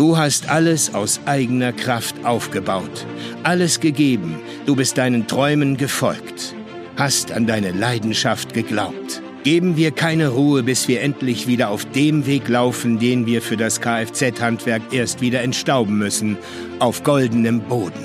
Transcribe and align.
Du 0.00 0.16
hast 0.16 0.48
alles 0.48 0.94
aus 0.94 1.20
eigener 1.26 1.74
Kraft 1.74 2.24
aufgebaut, 2.24 3.06
alles 3.42 3.80
gegeben, 3.80 4.40
du 4.64 4.74
bist 4.74 4.96
deinen 4.96 5.26
Träumen 5.26 5.76
gefolgt, 5.76 6.54
hast 6.96 7.32
an 7.32 7.46
deine 7.46 7.72
Leidenschaft 7.72 8.54
geglaubt. 8.54 9.20
Geben 9.44 9.76
wir 9.76 9.90
keine 9.90 10.28
Ruhe, 10.28 10.62
bis 10.62 10.88
wir 10.88 11.02
endlich 11.02 11.46
wieder 11.46 11.68
auf 11.68 11.84
dem 11.84 12.24
Weg 12.24 12.48
laufen, 12.48 12.98
den 12.98 13.26
wir 13.26 13.42
für 13.42 13.58
das 13.58 13.82
Kfz-Handwerk 13.82 14.80
erst 14.90 15.20
wieder 15.20 15.42
entstauben 15.42 15.98
müssen, 15.98 16.38
auf 16.78 17.02
goldenem 17.02 17.60
Boden. 17.60 18.02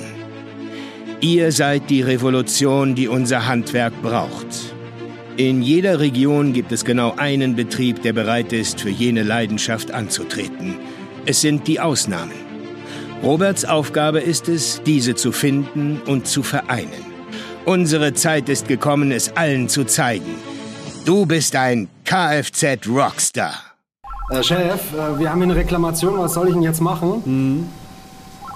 Ihr 1.22 1.54
seid 1.54 1.90
die 1.90 2.02
Revolution, 2.02 2.96
die 2.96 3.08
unser 3.08 3.48
Handwerk 3.48 3.94
braucht. 4.02 4.48
In 5.38 5.62
jeder 5.62 6.02
Region 6.02 6.52
gibt 6.52 6.74
es 6.74 6.84
genau 6.84 7.14
einen 7.16 7.56
Betrieb, 7.56 8.02
der 8.02 8.12
bereit 8.12 8.52
ist, 8.52 8.82
für 8.82 8.90
jene 8.90 9.24
Leidenschaft 9.24 9.92
anzutreten. 9.92 10.76
Es 11.28 11.42
sind 11.42 11.68
die 11.68 11.80
Ausnahmen. 11.80 12.34
Roberts 13.24 13.66
Aufgabe 13.66 14.20
ist 14.20 14.48
es, 14.48 14.82
diese 14.86 15.16
zu 15.16 15.32
finden 15.32 16.02
und 16.06 16.28
zu 16.28 16.44
vereinen. 16.44 17.04
Unsere 17.66 18.14
Zeit 18.14 18.48
ist 18.50 18.68
gekommen, 18.68 19.12
es 19.12 19.36
allen 19.36 19.68
zu 19.68 19.86
zeigen. 19.86 20.36
Du 21.06 21.26
bist 21.26 21.56
ein 21.56 21.88
Kfz-Rockstar. 22.04 23.54
Äh, 24.30 24.44
Chef, 24.44 24.94
äh, 24.94 25.18
wir 25.20 25.30
haben 25.32 25.38
hier 25.42 25.46
eine 25.52 25.56
Reklamation. 25.56 26.18
Was 26.20 26.34
soll 26.34 26.48
ich 26.50 26.54
denn 26.54 26.62
jetzt 26.64 26.82
machen? 26.82 27.24
Mhm. 27.26 27.70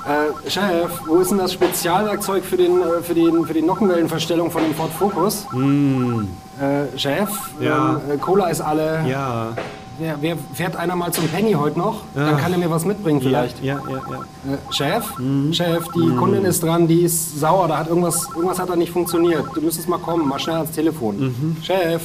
Äh, 0.05 0.49
Chef, 0.49 0.91
wo 1.07 1.17
ist 1.21 1.31
denn 1.31 1.39
das 1.39 1.53
Spezialwerkzeug 1.53 2.43
für, 2.43 2.57
den, 2.57 2.81
äh, 2.81 3.01
für, 3.01 3.13
den, 3.15 3.45
für 3.45 3.53
die 3.53 3.61
Nockenwellenverstellung 3.63 4.51
von 4.51 4.63
dem 4.63 4.75
Ford 4.75 4.91
Focus? 4.93 5.45
Mhm. 5.53 6.27
Äh, 6.61 6.97
Chef, 6.97 7.29
Ja. 7.59 7.99
ähm, 8.07 8.11
äh, 8.11 8.17
Cola 8.17 8.49
ist 8.49 8.61
alle. 8.61 9.03
Ja. 9.07 9.53
Wer, 9.99 10.17
wer 10.21 10.37
fährt 10.53 10.75
einer 10.77 10.95
mal 10.95 11.11
zum 11.11 11.27
Penny 11.27 11.51
heute 11.53 11.77
noch? 11.77 12.03
Ja. 12.15 12.27
Dann 12.27 12.37
kann 12.37 12.53
er 12.53 12.57
mir 12.57 12.69
was 12.71 12.85
mitbringen 12.85 13.19
vielleicht. 13.21 13.61
Ja, 13.61 13.81
ja, 13.89 13.95
ja. 13.95 14.53
Äh, 14.53 14.57
Chef, 14.71 15.05
Chef, 15.51 15.87
die 15.93 16.15
Kundin 16.15 16.45
ist 16.45 16.63
dran, 16.63 16.87
die 16.87 17.01
ist 17.01 17.37
sauer, 17.39 17.67
da 17.67 17.79
hat 17.79 17.89
irgendwas, 17.89 18.27
irgendwas 18.33 18.59
hat 18.59 18.69
da 18.69 18.75
nicht 18.77 18.91
funktioniert. 18.93 19.45
Du 19.53 19.61
müsstest 19.61 19.89
mal 19.89 19.99
kommen, 19.99 20.27
mal 20.27 20.39
schnell 20.39 20.55
ans 20.55 20.71
Telefon. 20.71 21.57
Chef, 21.61 22.01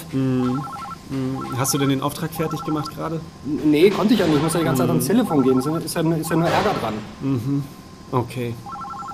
Hast 1.56 1.74
du 1.74 1.78
denn 1.78 1.90
den 1.90 2.00
Auftrag 2.00 2.32
fertig 2.32 2.64
gemacht 2.64 2.90
gerade? 2.94 3.20
nee, 3.44 3.90
konnte 3.90 4.14
ich 4.14 4.20
ja 4.20 4.26
nicht, 4.26 4.36
ich 4.36 4.42
muss 4.42 4.54
ja 4.54 4.60
die 4.60 4.64
ganze 4.64 4.82
Zeit 4.82 4.88
ans 4.90 5.06
Telefon 5.06 5.42
gehen, 5.42 5.58
ist 5.58 5.66
ja, 5.66 5.76
ist 5.76 5.94
ja, 5.94 6.02
ja 6.02 6.08
nur 6.08 6.48
Ärger 6.48 6.74
dran. 6.80 7.62
Okay. 8.10 8.54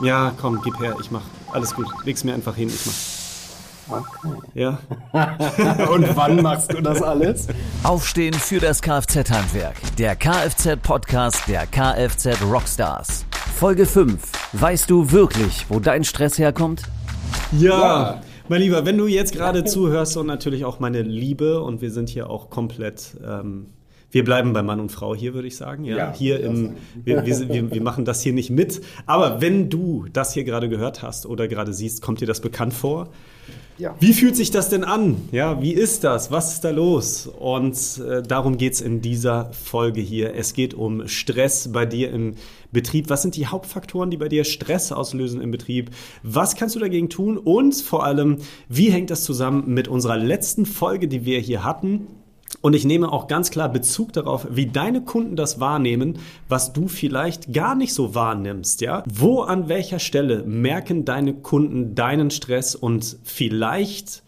Ja, 0.02 0.32
komm, 0.40 0.60
gib 0.62 0.78
her, 0.80 0.96
ich 1.00 1.10
mach. 1.10 1.22
Alles 1.52 1.74
gut. 1.74 1.86
Leg's 2.04 2.24
mir 2.24 2.32
einfach 2.32 2.54
hin, 2.54 2.68
ich 2.68 2.86
mach. 2.86 3.19
Ja? 4.54 4.78
Und 5.92 6.16
wann 6.16 6.42
machst 6.42 6.72
du 6.72 6.80
das 6.80 7.02
alles? 7.02 7.48
Aufstehen 7.82 8.34
für 8.34 8.60
das 8.60 8.82
Kfz-Handwerk. 8.82 9.76
Der 9.98 10.16
Kfz-Podcast 10.16 11.48
der 11.48 11.66
Kfz 11.66 12.42
Rockstars. 12.42 13.24
Folge 13.56 13.86
5. 13.86 14.20
Weißt 14.52 14.90
du 14.90 15.10
wirklich, 15.10 15.66
wo 15.68 15.80
dein 15.80 16.04
Stress 16.04 16.38
herkommt? 16.38 16.82
Ja, 17.52 18.22
mein 18.48 18.62
Lieber, 18.62 18.84
wenn 18.84 18.98
du 18.98 19.06
jetzt 19.06 19.32
gerade 19.32 19.64
zuhörst 19.64 20.16
und 20.16 20.26
natürlich 20.26 20.64
auch 20.64 20.80
meine 20.80 21.02
Liebe 21.02 21.62
und 21.62 21.80
wir 21.80 21.90
sind 21.90 22.08
hier 22.08 22.30
auch 22.30 22.50
komplett, 22.50 23.16
ähm, 23.24 23.66
wir 24.10 24.24
bleiben 24.24 24.52
bei 24.52 24.62
Mann 24.62 24.80
und 24.80 24.90
Frau 24.90 25.14
hier, 25.14 25.34
würde 25.34 25.46
ich 25.46 25.56
sagen. 25.56 25.84
Ja, 25.84 25.96
Ja, 25.96 26.12
hier 26.12 26.40
im, 26.40 26.74
wir, 27.04 27.24
wir, 27.24 27.70
wir 27.70 27.82
machen 27.82 28.04
das 28.04 28.22
hier 28.22 28.32
nicht 28.32 28.50
mit. 28.50 28.80
Aber 29.06 29.40
wenn 29.40 29.68
du 29.70 30.06
das 30.12 30.34
hier 30.34 30.44
gerade 30.44 30.68
gehört 30.68 31.02
hast 31.02 31.26
oder 31.26 31.48
gerade 31.48 31.72
siehst, 31.72 32.02
kommt 32.02 32.20
dir 32.20 32.26
das 32.26 32.40
bekannt 32.40 32.74
vor? 32.74 33.10
Ja. 33.80 33.96
Wie 33.98 34.12
fühlt 34.12 34.36
sich 34.36 34.50
das 34.50 34.68
denn 34.68 34.84
an? 34.84 35.16
Ja, 35.32 35.62
wie 35.62 35.72
ist 35.72 36.04
das? 36.04 36.30
Was 36.30 36.52
ist 36.52 36.64
da 36.64 36.70
los? 36.70 37.26
Und 37.26 37.98
äh, 38.06 38.22
darum 38.22 38.58
geht's 38.58 38.82
in 38.82 39.00
dieser 39.00 39.50
Folge 39.54 40.02
hier. 40.02 40.34
Es 40.34 40.52
geht 40.52 40.74
um 40.74 41.08
Stress 41.08 41.72
bei 41.72 41.86
dir 41.86 42.10
im 42.10 42.34
Betrieb. 42.72 43.08
Was 43.08 43.22
sind 43.22 43.36
die 43.36 43.46
Hauptfaktoren, 43.46 44.10
die 44.10 44.18
bei 44.18 44.28
dir 44.28 44.44
Stress 44.44 44.92
auslösen 44.92 45.40
im 45.40 45.50
Betrieb? 45.50 45.92
Was 46.22 46.56
kannst 46.56 46.76
du 46.76 46.78
dagegen 46.78 47.08
tun? 47.08 47.38
Und 47.38 47.74
vor 47.74 48.04
allem, 48.04 48.36
wie 48.68 48.90
hängt 48.90 49.08
das 49.08 49.24
zusammen 49.24 49.72
mit 49.72 49.88
unserer 49.88 50.18
letzten 50.18 50.66
Folge, 50.66 51.08
die 51.08 51.24
wir 51.24 51.40
hier 51.40 51.64
hatten? 51.64 52.06
Und 52.62 52.74
ich 52.74 52.84
nehme 52.84 53.10
auch 53.10 53.26
ganz 53.26 53.50
klar 53.50 53.70
Bezug 53.70 54.12
darauf, 54.12 54.46
wie 54.50 54.66
deine 54.66 55.02
Kunden 55.02 55.34
das 55.34 55.60
wahrnehmen, 55.60 56.18
was 56.48 56.72
du 56.72 56.88
vielleicht 56.88 57.54
gar 57.54 57.74
nicht 57.74 57.94
so 57.94 58.14
wahrnimmst, 58.14 58.82
ja? 58.82 59.02
Wo 59.10 59.40
an 59.40 59.68
welcher 59.68 59.98
Stelle 59.98 60.42
merken 60.44 61.04
deine 61.06 61.34
Kunden 61.34 61.94
deinen 61.94 62.30
Stress 62.30 62.74
und 62.74 63.16
vielleicht 63.24 64.22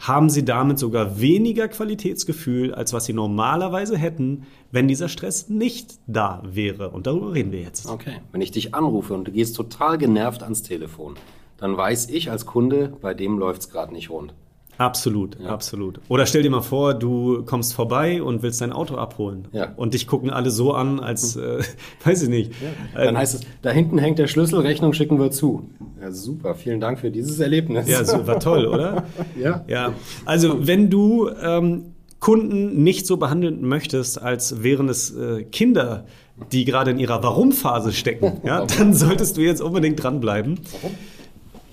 haben 0.00 0.28
sie 0.30 0.44
damit 0.44 0.78
sogar 0.78 1.20
weniger 1.20 1.68
Qualitätsgefühl, 1.68 2.74
als 2.74 2.92
was 2.92 3.06
sie 3.06 3.12
normalerweise 3.12 3.96
hätten, 3.96 4.46
wenn 4.70 4.88
dieser 4.88 5.08
Stress 5.08 5.48
nicht 5.48 5.98
da 6.06 6.42
wäre. 6.44 6.90
Und 6.90 7.06
darüber 7.06 7.32
reden 7.32 7.52
wir 7.52 7.60
jetzt. 7.60 7.88
Okay, 7.88 8.20
wenn 8.32 8.40
ich 8.40 8.50
dich 8.50 8.74
anrufe 8.74 9.14
und 9.14 9.26
du 9.26 9.32
gehst 9.32 9.56
total 9.56 9.96
genervt 9.96 10.42
ans 10.42 10.62
Telefon, 10.62 11.14
dann 11.56 11.76
weiß 11.76 12.10
ich 12.10 12.30
als 12.30 12.46
Kunde, 12.46 12.92
bei 13.00 13.14
dem 13.14 13.38
läuft's 13.38 13.70
gerade 13.70 13.92
nicht 13.92 14.10
rund. 14.10 14.34
Absolut, 14.78 15.38
absolut. 15.46 16.00
Oder 16.08 16.26
stell 16.26 16.42
dir 16.42 16.50
mal 16.50 16.60
vor, 16.60 16.92
du 16.94 17.42
kommst 17.44 17.72
vorbei 17.74 18.22
und 18.22 18.42
willst 18.42 18.60
dein 18.60 18.72
Auto 18.72 18.96
abholen. 18.96 19.48
Ja. 19.52 19.72
Und 19.76 19.94
dich 19.94 20.06
gucken 20.06 20.30
alle 20.30 20.50
so 20.50 20.72
an, 20.74 21.00
als, 21.00 21.36
äh, 21.36 21.62
weiß 22.04 22.22
ich 22.24 22.28
nicht. 22.28 22.52
Dann 22.94 23.14
Äh, 23.14 23.18
heißt 23.18 23.34
es, 23.36 23.40
da 23.62 23.70
hinten 23.70 23.98
hängt 23.98 24.18
der 24.18 24.26
Schlüssel, 24.26 24.60
Rechnung 24.60 24.92
schicken 24.92 25.18
wir 25.18 25.30
zu. 25.30 25.70
Ja, 26.00 26.10
super, 26.12 26.54
vielen 26.54 26.80
Dank 26.80 26.98
für 26.98 27.10
dieses 27.10 27.40
Erlebnis. 27.40 27.88
ja, 27.88 28.04
so 28.04 28.26
war 28.26 28.38
toll, 28.38 28.66
oder? 28.66 29.04
Ja. 29.40 29.64
Ja. 29.66 29.92
Also, 30.24 30.66
wenn 30.66 30.90
du 30.90 31.30
ähm, 31.42 31.92
Kunden 32.20 32.82
nicht 32.82 33.06
so 33.06 33.16
behandeln 33.16 33.66
möchtest, 33.66 34.20
als 34.20 34.62
wären 34.62 34.88
es 34.88 35.14
äh, 35.16 35.44
Kinder, 35.44 36.04
die 36.52 36.64
gerade 36.66 36.90
in 36.90 36.98
ihrer 36.98 37.22
Warum-Phase 37.22 37.92
stecken, 37.92 38.40
ja, 38.44 38.64
dann 38.66 38.92
solltest 38.94 39.36
du 39.38 39.40
jetzt 39.40 39.62
unbedingt 39.62 40.02
dranbleiben. 40.02 40.60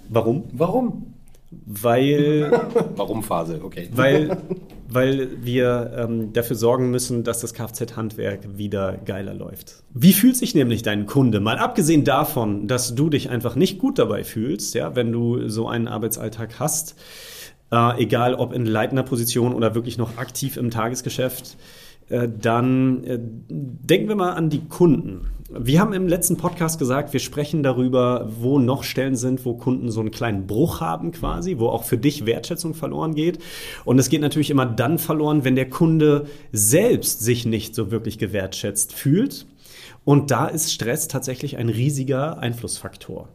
Warum? 0.10 0.44
Warum? 0.54 1.08
Weil 1.66 2.52
Warum 2.96 3.24
Phase? 3.24 3.62
Okay. 3.64 3.90
weil, 3.94 4.38
weil 4.90 5.44
wir 5.44 5.94
ähm, 5.98 6.34
dafür 6.34 6.56
sorgen 6.56 6.92
müssen, 6.92 7.24
dass 7.24 7.42
das 7.42 7.54
Kfz-Handwerk 7.54 8.58
wieder 8.58 8.98
geiler 8.98 9.34
läuft. 9.34 9.84
Wie 9.94 10.14
fühlt 10.14 10.36
sich 10.36 10.56
nämlich 10.56 10.84
dein 10.84 11.06
Kunde? 11.06 11.40
Mal 11.40 11.58
abgesehen 11.58 12.04
davon, 12.04 12.68
dass 12.68 12.96
du 12.96 13.10
dich 13.10 13.30
einfach 13.30 13.56
nicht 13.56 13.80
gut 13.80 14.00
dabei 14.00 14.24
fühlst, 14.24 14.76
ja, 14.76 14.96
wenn 14.96 15.12
du 15.12 15.48
so 15.50 15.68
einen 15.68 15.88
Arbeitsalltag 15.88 16.60
hast, 16.60 16.96
äh, 17.72 18.02
egal 18.02 18.36
ob 18.36 18.54
in 18.54 18.66
leitender 18.66 19.04
Position 19.04 19.54
oder 19.54 19.76
wirklich 19.76 19.98
noch 19.98 20.18
aktiv 20.18 20.58
im 20.58 20.72
Tagesgeschäft, 20.72 21.58
dann 22.28 23.04
äh, 23.04 23.20
denken 23.20 24.08
wir 24.08 24.16
mal 24.16 24.34
an 24.34 24.50
die 24.50 24.66
Kunden. 24.66 25.28
Wir 25.56 25.80
haben 25.80 25.94
im 25.94 26.08
letzten 26.08 26.38
Podcast 26.38 26.80
gesagt, 26.80 27.14
wir 27.14 27.20
sprechen 27.20 27.62
darüber, 27.62 28.28
wo 28.40 28.58
noch 28.58 28.84
Stellen 28.84 29.16
sind, 29.16 29.46
wo 29.46 29.54
Kunden 29.54 29.92
so 29.92 30.00
einen 30.00 30.10
kleinen 30.10 30.48
Bruch 30.48 30.82
haben 30.82 31.12
quasi, 31.12 31.60
wo 31.60 31.68
auch 31.68 31.84
für 31.84 31.98
dich 31.98 32.26
Wertschätzung 32.26 32.74
verloren 32.74 33.14
geht. 33.14 33.38
Und 33.86 34.00
es 34.00 34.10
geht 34.10 34.22
natürlich 34.22 34.50
immer 34.50 34.66
dann 34.66 34.98
verloren, 34.98 35.44
wenn 35.44 35.56
der 35.56 35.70
Kunde 35.70 36.26
selbst 36.52 37.22
sich 37.22 37.46
nicht 37.46 37.76
so 37.76 37.92
wirklich 37.92 38.18
gewertschätzt 38.18 38.94
fühlt. 38.94 39.46
Und 40.06 40.32
da 40.32 40.48
ist 40.48 40.74
Stress 40.74 41.08
tatsächlich 41.08 41.58
ein 41.58 41.70
riesiger 41.70 42.40
Einflussfaktor. 42.40 43.30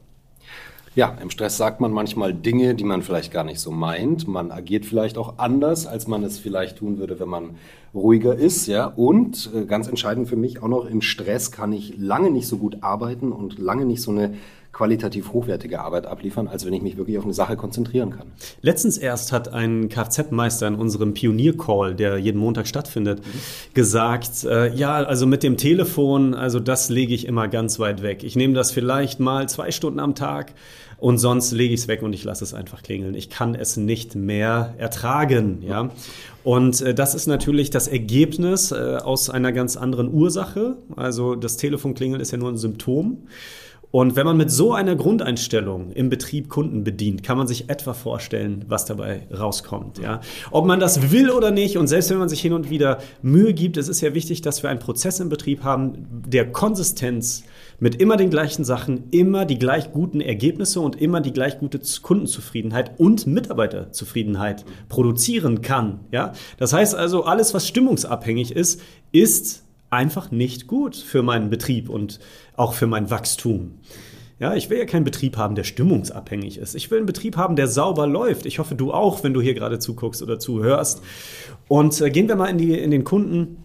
Ja, 0.99 1.17
im 1.23 1.31
Stress 1.31 1.57
sagt 1.57 1.81
man 1.81 1.93
manchmal 1.93 2.35
Dinge, 2.35 2.75
die 2.75 2.83
man 2.83 3.03
vielleicht 3.03 3.33
gar 3.33 3.45
nicht 3.45 3.61
so 3.61 3.71
meint. 3.71 4.27
Man 4.27 4.51
agiert 4.51 4.85
vielleicht 4.85 5.17
auch 5.17 5.39
anders, 5.39 5.87
als 5.87 6.09
man 6.09 6.25
es 6.25 6.41
vielleicht 6.41 6.79
tun 6.79 6.99
würde, 6.99 7.21
wenn 7.21 7.29
man 7.29 7.51
ruhiger 7.95 8.35
ist. 8.35 8.67
Ja, 8.67 8.87
und 8.87 9.49
äh, 9.55 9.65
ganz 9.65 9.87
entscheidend 9.87 10.27
für 10.27 10.35
mich 10.35 10.61
auch 10.61 10.67
noch 10.67 10.87
im 10.87 11.01
Stress 11.01 11.53
kann 11.53 11.73
ich 11.73 11.97
lange 11.99 12.33
nicht 12.33 12.49
so 12.49 12.57
gut 12.57 12.79
arbeiten 12.81 13.31
und 13.31 13.61
lange 13.61 13.85
nicht 13.85 14.03
so 14.03 14.11
eine 14.11 14.35
qualitativ 14.79 15.33
hochwertige 15.33 15.81
Arbeit 15.81 16.07
abliefern, 16.07 16.47
als 16.47 16.65
wenn 16.65 16.73
ich 16.73 16.83
mich 16.83 16.97
wirklich 16.97 17.19
auf 17.19 17.25
eine 17.25 17.35
Sache 17.35 17.57
konzentrieren 17.57 18.11
kann. 18.11 18.29
Letztens 18.63 18.97
erst 18.97 19.33
hat 19.33 19.53
ein 19.53 19.89
Kfz-Meister 19.89 20.69
in 20.69 20.77
unserem 20.77 21.15
Pionier-Call, 21.15 21.97
der 21.97 22.17
jeden 22.19 22.39
Montag 22.39 22.69
stattfindet, 22.69 23.21
gesagt, 23.75 24.45
äh, 24.45 24.73
ja, 24.73 24.95
also 24.95 25.27
mit 25.27 25.43
dem 25.43 25.57
Telefon, 25.57 26.33
also 26.33 26.61
das 26.61 26.91
lege 26.91 27.13
ich 27.13 27.27
immer 27.27 27.49
ganz 27.49 27.81
weit 27.81 28.03
weg. 28.03 28.23
Ich 28.23 28.37
nehme 28.37 28.55
das 28.55 28.71
vielleicht 28.71 29.19
mal 29.19 29.49
zwei 29.49 29.73
Stunden 29.73 29.99
am 29.99 30.15
Tag 30.15 30.55
und 30.97 31.19
sonst 31.19 31.51
lege 31.51 31.75
ich 31.75 31.81
es 31.81 31.89
weg 31.89 32.03
und 32.03 32.13
ich 32.13 32.23
lasse 32.23 32.45
es 32.45 32.55
einfach 32.55 32.85
klingeln. 32.85 33.17
Ich 33.17 33.31
kann 33.31 33.57
es 33.57 33.77
nicht 33.77 34.15
mehr 34.15 34.75
ertragen, 34.79 35.61
ja. 35.63 35.91
Und 36.45 36.81
äh, 36.83 36.95
das 36.95 37.17
ist 37.17 37.27
natürlich 37.27 37.71
das 37.71 37.89
Ergebnis 37.89 38.71
äh, 38.71 38.99
aus 39.03 39.29
einer 39.29 39.51
ganz 39.51 39.77
anderen 39.77 40.15
Ursache. 40.15 40.77
Also 40.95 41.35
das 41.35 41.57
Telefonklingeln 41.57 42.21
ist 42.21 42.31
ja 42.31 42.39
nur 42.39 42.51
ein 42.51 42.57
Symptom. 42.57 43.27
Und 43.91 44.17
wenn 44.17 44.27
man 44.27 44.37
mit 44.37 44.51
so 44.51 44.75
einer 44.75 44.97
Grundeinstellung 44.97 45.93
im 45.93 46.11
Betrieb 46.11 46.51
Kunden 46.51 46.85
bedient, 46.85 47.23
kann 47.23 47.39
man 47.39 47.47
sich 47.47 47.71
etwa 47.71 47.95
vorstellen, 47.95 48.65
was 48.69 48.85
dabei 48.85 49.27
rauskommt. 49.37 49.99
Ja? 49.99 50.21
Ob 50.51 50.67
man 50.67 50.79
das 50.79 51.11
will 51.11 51.31
oder 51.31 51.51
nicht, 51.51 51.79
und 51.79 51.87
selbst 51.87 52.11
wenn 52.11 52.19
man 52.19 52.29
sich 52.29 52.41
hin 52.41 52.53
und 52.53 52.69
wieder 52.69 52.99
Mühe 53.23 53.55
gibt, 53.55 53.79
es 53.79 53.89
ist 53.89 54.03
ja 54.03 54.13
wichtig, 54.13 54.43
dass 54.43 54.63
wir 54.63 54.69
einen 54.69 54.79
Prozess 54.79 55.21
im 55.21 55.31
Betrieb 55.31 55.65
haben, 55.65 56.07
der 56.27 56.53
Konsistenz 56.53 57.45
mit 57.81 57.95
immer 57.95 58.17
den 58.17 58.29
gleichen 58.29 58.65
Sachen, 58.65 59.05
immer 59.11 59.47
die 59.47 59.59
gleich 59.59 59.93
guten 59.93 60.21
Ergebnisse 60.21 60.81
und 60.81 61.01
immer 61.01 61.21
die 61.21 61.33
gleich 61.33 61.59
gute 61.59 61.81
Kundenzufriedenheit 62.03 62.99
und 62.99 63.27
Mitarbeiterzufriedenheit 63.27 64.67
produzieren 64.89 65.63
kann. 65.63 66.01
Ja? 66.11 66.33
Das 66.59 66.75
heißt 66.75 66.95
also, 66.95 67.25
alles, 67.25 67.55
was 67.55 67.67
stimmungsabhängig 67.67 68.53
ist, 68.53 68.83
ist 69.13 69.65
einfach 69.91 70.31
nicht 70.31 70.67
gut 70.67 70.97
für 70.97 71.23
meinen 71.23 71.51
Betrieb 71.51 71.89
und 71.89 72.21
auch 72.57 72.75
für 72.75 72.87
mein 72.87 73.11
Wachstum. 73.11 73.79
Ja, 74.41 74.55
ich 74.55 74.71
will 74.71 74.79
ja 74.79 74.85
keinen 74.85 75.05
Betrieb 75.05 75.37
haben, 75.37 75.57
der 75.57 75.65
stimmungsabhängig 75.65 76.59
ist. 76.59 76.77
Ich 76.77 76.91
will 76.91 76.99
einen 76.99 77.07
Betrieb 77.07 77.37
haben, 77.37 77.57
der 77.57 77.67
sauber 77.67 78.07
läuft. 78.07 78.47
Ich 78.47 78.61
hoffe, 78.61 78.77
du 78.77 78.93
auch, 78.93 79.25
wenn 79.25 79.35
du 79.35 79.41
hier 79.41 79.55
gerade 79.55 79.81
zuguckst 79.81 80.23
oder 80.23 80.39
zuhörst. 80.39 81.03
Und 81.67 82.01
äh, 82.01 82.11
gehen 82.11 82.29
wir 82.29 82.37
mal 82.37 82.47
in, 82.47 82.59
die, 82.59 82.79
in 82.79 82.93
den 82.93 83.03
Kunden. 83.03 83.65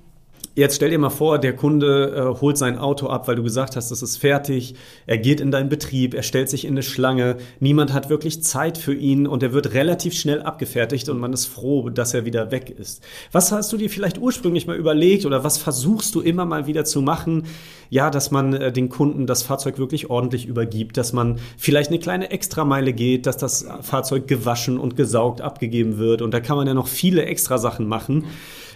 Jetzt 0.55 0.75
stell 0.75 0.91
dir 0.91 1.00
mal 1.00 1.09
vor, 1.09 1.39
der 1.39 1.55
Kunde 1.55 2.13
äh, 2.15 2.39
holt 2.39 2.59
sein 2.59 2.77
Auto 2.77 3.07
ab, 3.07 3.27
weil 3.27 3.35
du 3.35 3.41
gesagt 3.41 3.75
hast, 3.75 3.89
es 3.89 4.03
ist 4.03 4.17
fertig. 4.17 4.75
Er 5.07 5.17
geht 5.17 5.41
in 5.41 5.50
deinen 5.50 5.67
Betrieb, 5.67 6.13
er 6.13 6.21
stellt 6.21 6.47
sich 6.47 6.65
in 6.65 6.73
eine 6.73 6.83
Schlange. 6.83 7.38
Niemand 7.59 7.91
hat 7.91 8.11
wirklich 8.11 8.44
Zeit 8.44 8.77
für 8.77 8.94
ihn 8.94 9.25
und 9.25 9.41
er 9.41 9.51
wird 9.51 9.73
relativ 9.73 10.13
schnell 10.13 10.44
abgefertigt 10.44 11.09
und 11.09 11.17
man 11.17 11.33
ist 11.33 11.47
froh, 11.47 11.89
dass 11.89 12.13
er 12.13 12.25
wieder 12.25 12.51
weg 12.51 12.69
ist. 12.69 13.03
Was 13.31 13.51
hast 13.51 13.73
du 13.73 13.77
dir 13.77 13.89
vielleicht 13.89 14.19
ursprünglich 14.19 14.67
mal 14.67 14.75
überlegt 14.75 15.25
oder 15.25 15.44
was 15.44 15.57
versuchst 15.57 16.13
du 16.13 16.21
immer 16.21 16.45
mal 16.45 16.67
wieder 16.67 16.85
zu 16.85 17.01
machen? 17.01 17.47
Ja, 17.89 18.11
dass 18.11 18.29
man 18.29 18.53
äh, 18.53 18.71
den 18.71 18.89
Kunden 18.89 19.25
das 19.25 19.41
Fahrzeug 19.41 19.79
wirklich 19.79 20.11
ordentlich 20.11 20.45
übergibt, 20.45 20.97
dass 20.97 21.13
man 21.13 21.39
vielleicht 21.57 21.89
eine 21.89 21.97
kleine 21.97 22.29
Extrameile 22.29 22.94
geht, 22.94 23.25
dass 23.25 23.38
das 23.38 23.65
Fahrzeug 23.81 24.27
gewaschen 24.27 24.77
und 24.77 24.97
gesaugt 24.97 25.41
abgegeben 25.41 25.97
wird. 25.97 26.21
Und 26.21 26.31
da 26.31 26.39
kann 26.39 26.57
man 26.57 26.67
ja 26.67 26.75
noch 26.75 26.88
viele 26.88 27.25
extra 27.25 27.57
Sachen 27.57 27.88
machen. 27.88 28.25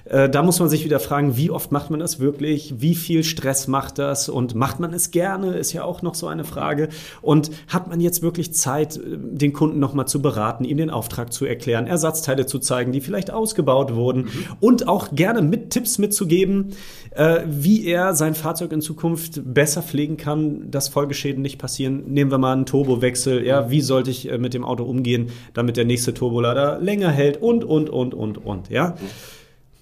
Äh, 0.09 0.29
da 0.29 0.43
muss 0.43 0.59
man 0.59 0.69
sich 0.69 0.85
wieder 0.85 0.99
fragen, 0.99 1.37
wie 1.37 1.51
oft 1.51 1.71
macht 1.71 1.89
man 1.89 1.99
das 1.99 2.19
wirklich? 2.19 2.75
Wie 2.77 2.95
viel 2.95 3.23
Stress 3.23 3.67
macht 3.67 3.99
das? 3.99 4.29
Und 4.29 4.55
macht 4.55 4.79
man 4.79 4.93
es 4.93 5.11
gerne? 5.11 5.57
Ist 5.57 5.73
ja 5.73 5.83
auch 5.83 6.01
noch 6.01 6.15
so 6.15 6.27
eine 6.27 6.43
Frage. 6.43 6.89
Und 7.21 7.51
hat 7.67 7.87
man 7.87 7.99
jetzt 7.99 8.21
wirklich 8.21 8.53
Zeit, 8.53 8.97
äh, 8.97 9.01
den 9.17 9.53
Kunden 9.53 9.79
nochmal 9.79 10.07
zu 10.07 10.21
beraten, 10.21 10.63
ihm 10.63 10.77
den 10.77 10.89
Auftrag 10.89 11.33
zu 11.33 11.45
erklären, 11.45 11.87
Ersatzteile 11.87 12.45
zu 12.45 12.59
zeigen, 12.59 12.91
die 12.91 13.01
vielleicht 13.01 13.31
ausgebaut 13.31 13.95
wurden 13.95 14.23
mhm. 14.23 14.29
und 14.59 14.87
auch 14.87 15.13
gerne 15.13 15.41
mit 15.41 15.71
Tipps 15.71 15.97
mitzugeben, 15.97 16.73
äh, 17.11 17.41
wie 17.45 17.85
er 17.85 18.15
sein 18.15 18.35
Fahrzeug 18.35 18.71
in 18.71 18.81
Zukunft 18.81 19.41
besser 19.43 19.81
pflegen 19.81 20.17
kann, 20.17 20.71
dass 20.71 20.87
Folgeschäden 20.87 21.41
nicht 21.41 21.57
passieren. 21.57 22.03
Nehmen 22.07 22.31
wir 22.31 22.37
mal 22.37 22.53
einen 22.53 22.65
Turbowechsel. 22.65 23.45
Ja, 23.45 23.69
wie 23.69 23.81
sollte 23.81 24.11
ich 24.11 24.29
mit 24.37 24.53
dem 24.53 24.63
Auto 24.63 24.83
umgehen, 24.83 25.29
damit 25.53 25.77
der 25.77 25.85
nächste 25.85 26.13
Turbolader 26.13 26.79
länger 26.79 27.09
hält 27.09 27.41
und, 27.41 27.63
und, 27.63 27.89
und, 27.89 28.13
und, 28.13 28.37
und, 28.37 28.69
ja. 28.69 28.89
Mhm. 28.89 29.36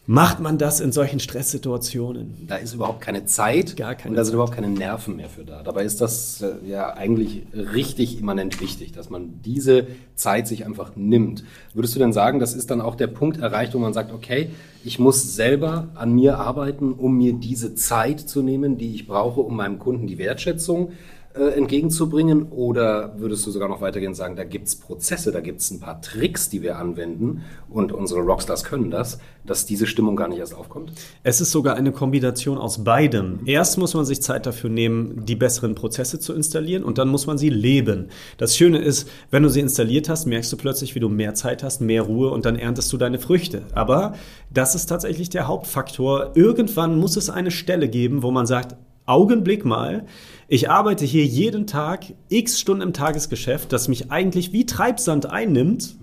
Macht 0.08 0.40
man 0.40 0.60
das 0.60 0.82
in 0.82 0.92
solchen 0.92 1.20
Stresssituationen? 1.20 2.46
Da 2.48 2.58
ist 2.58 2.76
überhaupt 2.76 3.02
keine 3.02 3.26
Zeit 3.26 3.76
Gar 3.76 3.96
keine 3.96 4.12
und 4.12 4.16
da 4.16 4.24
sind 4.24 4.36
überhaupt 4.36 4.54
keine 4.54 4.70
Nerven 4.70 5.16
mehr 5.16 5.30
für 5.30 5.44
da. 5.44 5.64
Dabei 5.64 5.84
ist 5.84 6.00
das 6.00 6.44
äh, 6.44 6.54
ja 6.68 6.94
eigentlich 6.94 7.48
richtig 7.54 8.20
immanent 8.20 8.62
wichtig, 8.62 8.92
dass 8.92 9.10
man 9.10 9.42
diese 9.44 9.88
Zeit 10.14 10.48
sich 10.48 10.64
einfach 10.64 10.96
nimmt. 10.96 11.44
Würdest 11.74 11.96
du 11.96 12.00
denn 12.00 12.14
sagen, 12.14 12.40
das 12.40 12.54
ist 12.54 12.70
dann 12.70 12.82
auch 12.82 12.94
der 12.94 13.08
Punkt 13.08 13.40
erreicht, 13.40 13.74
wo 13.74 13.80
man 13.80 13.94
sagt, 13.94 14.14
okay, 14.14 14.52
ich 14.84 15.00
muss 15.00 15.36
selber 15.36 15.88
an 15.96 16.14
mir 16.14 16.38
arbeiten, 16.38 16.94
um 16.94 17.18
mir 17.18 17.34
diese 17.34 17.74
Zeit 17.74 18.20
zu 18.20 18.44
nehmen, 18.44 18.78
die 18.78 18.94
ich 18.94 19.08
brauche, 19.08 19.42
um 19.42 19.56
meinem 19.56 19.80
Kunden 19.80 20.06
die 20.06 20.20
Wertschätzung 20.20 20.92
äh, 21.36 21.50
entgegenzubringen? 21.50 22.48
Oder 22.52 23.14
würdest 23.18 23.46
du 23.46 23.52
sogar 23.52 23.70
noch 23.70 23.82
weitergehen 23.82 24.10
und 24.10 24.16
sagen, 24.16 24.36
da 24.36 24.44
gibt 24.44 24.68
es 24.68 24.76
Prozesse, 24.76 25.32
da 25.32 25.42
gibt 25.42 25.62
es 25.62 25.72
ein 25.72 25.80
paar 25.80 26.02
Tricks, 26.02 26.50
die 26.50 26.62
wir 26.62 26.78
anwenden 26.78 27.44
und 27.70 27.92
unsere 27.92 28.22
Rockstars 28.22 28.64
können 28.64 28.90
das, 28.90 29.20
dass 29.46 29.66
diese 29.66 29.86
Stimmung 29.86 30.16
gar 30.16 30.28
nicht 30.28 30.40
erst 30.40 30.56
aufkommt? 30.56 30.94
Es 31.24 31.42
ist 31.42 31.52
sogar 31.52 31.76
eine 31.76 31.92
Kombination 31.92 32.58
aus 32.58 32.84
beidem. 32.84 33.40
Erst 33.46 33.78
muss 33.78 33.94
man 33.94 34.06
sich 34.06 34.22
Zeit 34.22 34.46
dafür 34.46 34.70
nehmen, 34.70 35.26
die 35.26 35.36
besseren 35.36 35.76
Prozesse 35.76 36.20
zu 36.20 36.34
installieren 36.34 36.84
und 36.84 36.98
dann 36.98 37.10
muss 37.10 37.28
man 37.28 37.38
sie 37.38 37.50
leben. 37.50 38.10
Das 38.38 38.56
Schöne 38.56 38.80
ist, 38.80 39.10
wenn 39.32 39.44
du 39.44 39.50
sie 39.50 39.60
installiert 39.60 40.10
hast, 40.10 40.26
merkst 40.26 40.52
du 40.52 40.58
plötzlich, 40.58 40.96
wie 40.96 41.00
du 41.00 41.10
mehr 41.10 41.36
Zeit 41.36 41.64
hast, 41.64 41.82
mehr 41.82 42.04
Ruhe 42.04 42.32
und 42.32 42.46
dann 42.46 42.56
erntest 42.56 42.92
du 42.94 42.98
deine 42.98 43.20
Früchte. 43.20 43.64
Aber 43.74 44.14
das 44.54 44.76
ist 44.76 44.88
tatsächlich 44.88 45.30
der 45.30 45.48
Hauptfaktor. 45.48 46.32
Irgendwann 46.36 46.98
muss 46.98 47.18
es 47.18 47.30
eine 47.30 47.52
Stelle 47.52 47.90
geben, 47.90 48.24
wo 48.24 48.32
man 48.32 48.46
sagt, 48.46 48.76
Augenblick 49.06 49.66
mal, 49.66 50.06
ich 50.48 50.70
arbeite 50.70 51.06
hier 51.06 51.26
jeden 51.26 51.68
Tag 51.68 52.06
x 52.30 52.60
Stunden 52.60 52.82
im 52.82 52.94
Tagesgeschäft, 52.94 53.72
das 53.72 53.88
mich 53.88 54.12
eigentlich 54.12 54.52
wie 54.52 54.66
Treibsand 54.66 55.28
einnimmt 55.28 55.96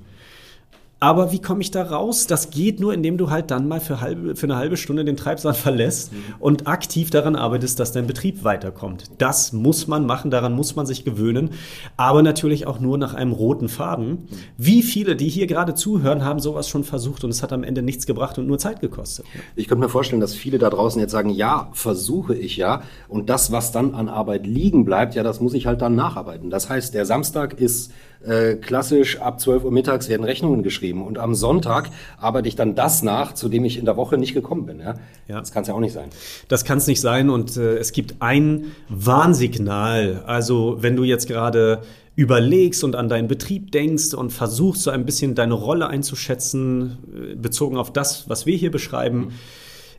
aber 1.03 1.33
wie 1.33 1.43
komme 1.43 1.63
ich 1.63 1.73
da 1.73 1.83
raus? 1.83 2.29
Das 2.29 2.51
geht 2.51 2.79
nur, 2.79 2.95
indem 2.95 3.19
du 3.19 3.29
halt 3.29 3.51
dann 3.51 3.67
mal 3.67 3.81
für, 3.81 4.01
halbe, 4.01 4.37
für 4.37 4.47
eine 4.47 4.55
halbe 4.55 4.77
Stunde 4.77 5.05
den 5.05 5.17
Treibsand 5.17 5.57
verlässt 5.57 6.13
mhm. 6.13 6.19
und 6.39 6.69
aktiv 6.69 7.11
daran 7.11 7.35
arbeitest, 7.35 7.81
dass 7.81 7.91
dein 7.91 8.07
Betrieb 8.07 8.45
weiterkommt. 8.45 9.11
Das 9.19 9.53
muss 9.53 9.89
man 9.89 10.07
machen, 10.07 10.31
daran 10.31 10.53
muss 10.53 10.77
man 10.77 10.87
sich 10.87 11.05
gewöhnen, 11.05 11.51
aber 11.97 12.23
natürlich 12.23 12.69
auch 12.69 12.79
nur 12.79 12.99
nach 12.99 13.15
einem 13.15 13.33
roten 13.33 13.69
Faden. 13.69 14.11
Mhm. 14.11 14.29
Wie 14.57 14.85
viele, 14.85 15.17
die 15.17 15.29
hier 15.29 15.49
gerade 15.49 15.75
zuhören, 15.75 16.25
haben 16.25 16.39
sowas 16.39 16.69
schon 16.69 16.85
versucht 16.85 17.25
und 17.25 17.31
es 17.31 17.43
hat 17.43 17.53
am 17.53 17.65
Ende 17.65 17.83
nichts 17.83 18.07
gebracht 18.07 18.39
und 18.39 18.47
nur 18.47 18.59
Zeit 18.59 18.79
gekostet? 18.79 19.27
Ich 19.57 19.67
könnte 19.67 19.83
mir 19.83 19.91
vorstellen, 19.91 20.21
dass 20.21 20.37
viele 20.37 20.59
da 20.59 20.71
draußen 20.71 21.01
jetzt 21.01 21.11
sagen, 21.11 21.31
ja, 21.31 21.69
versuche 21.73 22.37
ich 22.37 22.57
ja. 22.57 22.83
Und 23.09 23.29
das, 23.29 23.51
was 23.51 23.73
dann 23.73 23.97
an 23.97 24.09
Arbeit 24.09 24.47
liegen 24.47 24.85
bleibt, 24.85 25.17
ja, 25.17 25.25
das 25.25 25.41
muss 25.41 25.55
ich 25.55 25.67
halt 25.67 25.83
dann 25.83 25.97
nacharbeiten. 25.97 26.49
Das 26.49 26.69
heißt, 26.69 26.95
der 26.95 27.07
Samstag 27.07 27.55
ist 27.55 27.91
äh, 28.27 28.55
klassisch 28.55 29.21
ab 29.21 29.41
12 29.41 29.65
Uhr 29.65 29.73
mittags 29.73 30.09
werden 30.09 30.25
Rechnungen 30.25 30.63
geschrieben 30.63 31.05
und 31.05 31.19
am 31.19 31.35
Sonntag 31.35 31.91
arbeite 32.19 32.49
ich 32.49 32.57
dann 32.57 32.75
das 32.75 33.03
nach, 33.03 33.35
zu 33.35 33.49
dem 33.49 33.65
ich 33.65 33.79
in 33.79 33.85
der 33.85 33.97
Woche 33.97 34.19
nicht 34.19 34.35
gekommen 34.35 34.67
bin. 34.67 34.81
Ja? 34.81 34.95
ja. 35.29 35.41
Das 35.41 35.53
kann 35.53 35.63
es 35.63 35.69
ja 35.69 35.75
auch 35.75 35.81
nicht 35.81 35.93
sein. 35.93 36.11
Das 36.49 36.65
kann 36.65 36.79
es 36.79 36.87
nicht 36.87 37.01
sein 37.01 37.31
und 37.31 37.57
äh, 37.57 37.77
es 37.77 37.93
gibt 37.93 38.17
ein 38.21 38.73
Warnsignal. 38.89 40.23
Also 40.27 40.79
wenn 40.81 40.97
du 40.97 41.05
jetzt 41.05 41.27
gerade 41.27 41.83
überlegst 42.15 42.85
und 42.85 42.95
an 42.95 43.09
deinen 43.09 43.29
Betrieb 43.29 43.73
denkst 43.73 44.15
und 44.15 44.31
versuchst 44.31 44.83
so 44.83 44.91
ein 44.91 45.07
bisschen 45.07 45.35
deine 45.35 45.55
Rolle 45.55 45.89
einzuschätzen, 45.89 46.99
äh, 47.15 47.35
bezogen 47.35 47.77
auf 47.77 47.93
das, 47.93 48.29
was 48.29 48.47
wir 48.47 48.57
hier 48.57 48.71
beschreiben. 48.71 49.19
Mhm. 49.19 49.31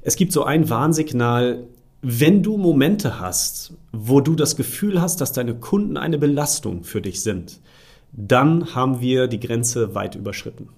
Es 0.01 0.15
gibt 0.15 0.33
so 0.33 0.43
ein 0.43 0.69
Warnsignal, 0.69 1.63
wenn 2.01 2.43
du 2.43 2.57
Momente 2.57 3.21
hast, 3.21 3.73
wo 3.93 4.19
du 4.19 4.35
das 4.35 4.57
Gefühl 4.57 5.01
hast, 5.01 5.21
dass 5.21 5.31
deine 5.31 5.55
Kunden 5.55 5.95
eine 5.95 6.17
Belastung 6.17 6.83
für 6.83 7.01
dich 7.01 7.23
sind, 7.23 7.61
dann 8.13 8.75
haben 8.75 9.01
wir 9.01 9.27
die 9.27 9.39
Grenze 9.39 9.95
weit 9.95 10.15
überschritten. 10.15 10.69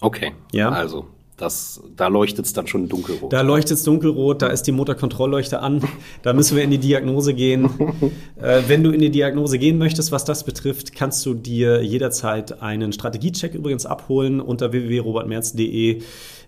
Okay. 0.00 0.32
Ja. 0.52 0.70
Also, 0.70 1.06
das, 1.36 1.82
da 1.96 2.06
leuchtet 2.06 2.46
es 2.46 2.52
dann 2.52 2.68
schon 2.68 2.88
dunkelrot. 2.88 3.32
Da 3.32 3.40
leuchtet 3.40 3.72
es 3.72 3.82
dunkelrot, 3.82 4.40
da 4.40 4.46
ist 4.46 4.62
die 4.62 4.72
Motorkontrollleuchte 4.72 5.58
an. 5.60 5.82
Da 6.22 6.32
müssen 6.32 6.56
wir 6.56 6.62
in 6.62 6.70
die 6.70 6.78
Diagnose 6.78 7.34
gehen. 7.34 7.64
äh, 8.40 8.62
wenn 8.68 8.84
du 8.84 8.92
in 8.92 9.00
die 9.00 9.10
Diagnose 9.10 9.58
gehen 9.58 9.78
möchtest, 9.78 10.12
was 10.12 10.24
das 10.24 10.44
betrifft, 10.44 10.94
kannst 10.94 11.26
du 11.26 11.34
dir 11.34 11.82
jederzeit 11.82 12.62
einen 12.62 12.92
Strategiecheck 12.92 13.54
übrigens 13.54 13.84
abholen 13.84 14.40
unter 14.40 14.70
www.robertmerz.de. 14.70 16.02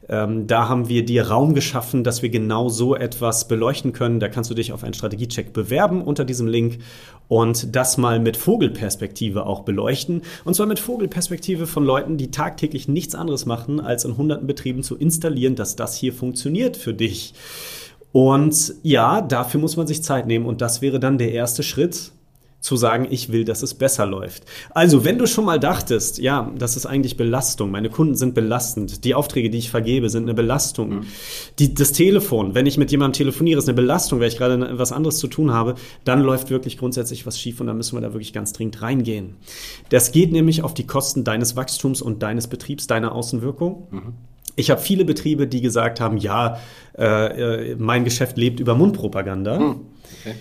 Ähm, 0.08 0.46
da 0.46 0.68
haben 0.68 0.88
wir 0.88 1.04
dir 1.04 1.28
Raum 1.28 1.54
geschaffen, 1.54 2.04
dass 2.04 2.22
wir 2.22 2.28
genau 2.28 2.68
so 2.68 2.94
etwas 2.94 3.48
beleuchten 3.48 3.92
können. 3.92 4.20
Da 4.20 4.28
kannst 4.28 4.50
du 4.50 4.54
dich 4.54 4.72
auf 4.72 4.84
einen 4.84 4.94
Strategiecheck 4.94 5.52
bewerben 5.52 6.02
unter 6.02 6.24
diesem 6.24 6.46
Link 6.46 6.78
und 7.28 7.74
das 7.74 7.98
mal 7.98 8.20
mit 8.20 8.36
Vogelperspektive 8.36 9.46
auch 9.46 9.60
beleuchten. 9.60 10.22
Und 10.44 10.54
zwar 10.54 10.66
mit 10.66 10.78
Vogelperspektive 10.78 11.66
von 11.66 11.84
Leuten, 11.84 12.16
die 12.16 12.30
tagtäglich 12.30 12.86
nichts 12.86 13.14
anderes 13.14 13.46
machen, 13.46 13.80
als 13.80 14.04
in 14.04 14.16
hunderten 14.16 14.46
Betrieben 14.46 14.82
zu 14.82 14.96
installieren, 14.96 15.56
dass 15.56 15.76
das 15.76 15.96
hier 15.96 16.12
funktioniert 16.12 16.76
für 16.76 16.94
dich. 16.94 17.34
Und 18.12 18.74
ja, 18.82 19.20
dafür 19.20 19.60
muss 19.60 19.76
man 19.76 19.86
sich 19.86 20.02
Zeit 20.02 20.26
nehmen 20.26 20.46
und 20.46 20.62
das 20.62 20.80
wäre 20.80 21.00
dann 21.00 21.18
der 21.18 21.32
erste 21.32 21.62
Schritt, 21.62 22.12
zu 22.60 22.76
sagen, 22.76 23.06
ich 23.10 23.30
will, 23.30 23.44
dass 23.44 23.62
es 23.62 23.74
besser 23.74 24.06
läuft. 24.06 24.44
Also, 24.70 25.04
wenn 25.04 25.18
du 25.18 25.26
schon 25.26 25.44
mal 25.44 25.60
dachtest, 25.60 26.18
ja, 26.18 26.50
das 26.58 26.76
ist 26.76 26.86
eigentlich 26.86 27.16
Belastung, 27.16 27.70
meine 27.70 27.90
Kunden 27.90 28.16
sind 28.16 28.34
belastend, 28.34 29.04
die 29.04 29.14
Aufträge, 29.14 29.50
die 29.50 29.58
ich 29.58 29.70
vergebe, 29.70 30.10
sind 30.10 30.24
eine 30.24 30.34
Belastung. 30.34 30.88
Mhm. 30.88 31.06
Die, 31.58 31.74
das 31.74 31.92
Telefon, 31.92 32.54
wenn 32.54 32.66
ich 32.66 32.76
mit 32.76 32.90
jemandem 32.90 33.18
telefoniere, 33.18 33.58
ist 33.58 33.68
eine 33.68 33.76
Belastung, 33.76 34.20
weil 34.20 34.28
ich 34.28 34.36
gerade 34.36 34.78
was 34.78 34.92
anderes 34.92 35.18
zu 35.18 35.28
tun 35.28 35.52
habe, 35.52 35.76
dann 36.04 36.22
läuft 36.22 36.50
wirklich 36.50 36.76
grundsätzlich 36.78 37.26
was 37.26 37.38
schief 37.38 37.60
und 37.60 37.68
dann 37.68 37.76
müssen 37.76 37.96
wir 37.96 38.00
da 38.00 38.12
wirklich 38.12 38.32
ganz 38.32 38.52
dringend 38.52 38.82
reingehen. 38.82 39.36
Das 39.90 40.10
geht 40.10 40.32
nämlich 40.32 40.62
auf 40.62 40.74
die 40.74 40.86
Kosten 40.86 41.24
deines 41.24 41.56
Wachstums 41.56 42.02
und 42.02 42.22
deines 42.22 42.48
Betriebs, 42.48 42.86
deiner 42.86 43.12
Außenwirkung. 43.12 43.86
Mhm. 43.90 44.12
Ich 44.56 44.70
habe 44.70 44.80
viele 44.80 45.04
Betriebe, 45.04 45.46
die 45.46 45.60
gesagt 45.60 46.00
haben, 46.00 46.16
ja, 46.16 46.58
äh, 46.98 47.72
äh 47.72 47.76
mein 47.78 48.04
Geschäft 48.04 48.38
lebt 48.38 48.58
über 48.58 48.74
Mundpropaganda. 48.74 49.58
Mhm. 49.58 49.80
Okay. 50.20 50.34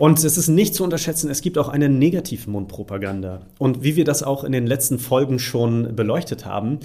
Und 0.00 0.24
es 0.24 0.38
ist 0.38 0.48
nicht 0.48 0.74
zu 0.74 0.82
unterschätzen, 0.82 1.28
es 1.28 1.42
gibt 1.42 1.58
auch 1.58 1.68
eine 1.68 1.90
negative 1.90 2.48
Mundpropaganda. 2.48 3.42
Und 3.58 3.82
wie 3.84 3.96
wir 3.96 4.04
das 4.06 4.22
auch 4.22 4.44
in 4.44 4.52
den 4.52 4.66
letzten 4.66 4.98
Folgen 4.98 5.38
schon 5.38 5.94
beleuchtet 5.94 6.46
haben, 6.46 6.78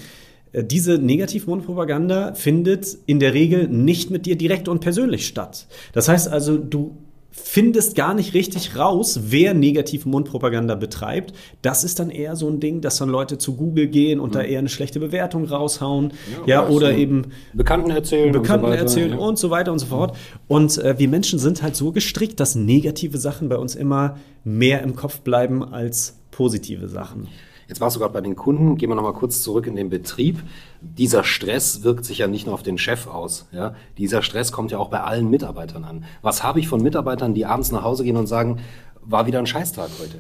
äh, 0.52 0.66
diese 0.66 0.98
Negativ-Mundpropaganda 0.98 2.34
findet 2.34 2.98
in 3.06 3.22
der 3.22 3.34
Regel 3.34 3.70
nicht 3.70 4.12
mit 4.12 4.26
dir 4.26 4.36
direkt 4.36 4.68
und 4.68 4.82
persönlich 4.82 5.28
statt. 5.28 5.68
Das 5.94 6.10
heißt 6.10 6.28
also, 6.28 6.58
du 6.58 6.98
findest 7.38 7.96
gar 7.96 8.14
nicht 8.14 8.34
richtig 8.34 8.78
raus, 8.78 9.20
wer 9.28 9.54
negative 9.54 10.08
Mundpropaganda 10.08 10.76
betreibt. 10.76 11.34
Das 11.62 11.84
ist 11.84 12.00
dann 12.00 12.10
eher 12.10 12.36
so 12.36 12.50
ein 12.50 12.60
Ding, 12.60 12.82
dass 12.82 12.98
dann 12.98 13.10
Leute 13.10 13.38
zu 13.38 13.56
Google 13.56 13.88
gehen 13.88 14.20
und 14.20 14.30
mhm. 14.30 14.34
da 14.34 14.42
eher 14.42 14.60
eine 14.60 14.70
schlechte 14.70 15.00
Bewertung 15.00 15.46
raushauen. 15.46 16.14
Ja, 16.46 16.64
ja 16.64 16.68
oder 16.70 16.94
eben 16.94 17.28
Bekannten 17.54 17.92
erzählen. 17.92 18.32
Bekannten 18.32 18.66
und 18.66 18.72
so 18.72 18.78
erzählen 18.78 19.12
ja. 19.12 19.18
und 19.18 19.38
so 19.38 19.50
weiter 19.50 19.72
und 19.72 19.80
so 19.80 19.88
fort. 19.88 20.18
Und 20.48 20.78
äh, 20.78 20.98
wir 20.98 21.10
Menschen 21.10 21.38
sind 21.38 21.62
halt 21.62 21.76
so 21.76 21.92
gestrickt, 21.92 22.40
dass 22.40 22.56
negative 22.56 23.18
Sachen 23.18 23.50
bei 23.50 23.58
uns 23.58 23.76
immer 23.76 24.18
mehr 24.44 24.82
im 24.82 24.96
Kopf 24.96 25.20
bleiben 25.20 25.64
als 25.64 26.18
positive 26.32 26.88
Sachen. 26.88 27.28
Jetzt 27.68 27.82
warst 27.82 27.96
du 27.96 28.00
gerade 28.00 28.14
bei 28.14 28.22
den 28.22 28.36
Kunden. 28.36 28.78
Gehen 28.78 28.90
wir 28.90 28.96
nochmal 28.96 29.14
kurz 29.14 29.42
zurück 29.42 29.68
in 29.68 29.76
den 29.76 29.90
Betrieb. 29.90 30.44
Dieser 30.82 31.24
Stress 31.24 31.84
wirkt 31.84 32.06
sich 32.06 32.20
ja 32.20 32.28
nicht 32.28 32.46
nur 32.46 32.54
auf 32.54 32.64
den 32.64 32.78
Chef 32.78 33.08
aus. 33.08 33.48
Ja? 33.52 33.76
Dieser 33.98 34.22
Stress 34.22 34.52
kommt 34.52 34.72
ja 34.72 34.78
auch 34.78 34.90
bei 34.90 35.02
allen 35.02 35.30
Mitarbeitern 35.30 35.84
an. 35.84 36.06
Was 36.22 36.44
habe 36.44 36.60
ich 36.60 36.68
von 36.68 36.82
Mitarbeitern, 36.82 37.34
die 37.34 37.46
abends 37.46 37.72
nach 37.72 37.84
Hause 37.84 38.04
gehen 38.04 38.18
und 38.18 38.28
sagen, 38.28 38.60
war 39.02 39.28
wieder 39.28 39.40
ein 39.40 39.48
Scheißtag 39.48 39.90
heute? 40.00 40.20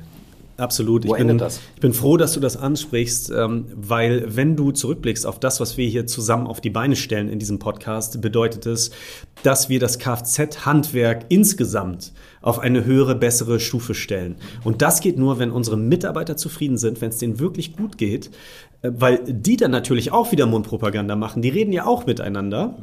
Absolut. 0.57 1.05
Wo 1.05 1.15
ich 1.15 1.25
bin, 1.25 1.38
das? 1.38 1.59
ich 1.75 1.81
bin 1.81 1.93
froh, 1.93 2.15
dass 2.15 2.33
du 2.33 2.39
das 2.39 2.55
ansprichst, 2.55 3.29
ähm, 3.29 3.65
weil 3.75 4.24
wenn 4.35 4.55
du 4.55 4.71
zurückblickst 4.71 5.25
auf 5.25 5.39
das, 5.39 5.59
was 5.59 5.75
wir 5.75 5.88
hier 5.88 6.07
zusammen 6.07 6.47
auf 6.47 6.62
die 6.62 6.69
Beine 6.69 6.95
stellen 6.95 7.27
in 7.27 7.39
diesem 7.39 7.59
Podcast, 7.59 8.21
bedeutet 8.21 8.65
es, 8.65 8.91
dass 9.43 9.67
wir 9.67 9.79
das 9.79 10.00
Kfz-Handwerk 10.00 11.25
insgesamt 11.27 12.13
auf 12.41 12.59
eine 12.59 12.85
höhere, 12.85 13.15
bessere 13.15 13.59
Stufe 13.59 13.93
stellen. 13.93 14.35
Und 14.63 14.81
das 14.81 15.01
geht 15.01 15.17
nur, 15.17 15.39
wenn 15.39 15.51
unsere 15.51 15.77
Mitarbeiter 15.77 16.38
zufrieden 16.38 16.77
sind, 16.77 17.01
wenn 17.01 17.09
es 17.09 17.17
denen 17.17 17.39
wirklich 17.39 17.75
gut 17.75 17.97
geht, 17.97 18.31
äh, 18.81 18.91
weil 18.95 19.19
die 19.27 19.57
dann 19.57 19.71
natürlich 19.71 20.13
auch 20.13 20.31
wieder 20.31 20.45
Mundpropaganda 20.45 21.17
machen. 21.17 21.41
Die 21.41 21.50
reden 21.50 21.74
ja 21.74 21.85
auch 21.85 22.05
miteinander. 22.05 22.77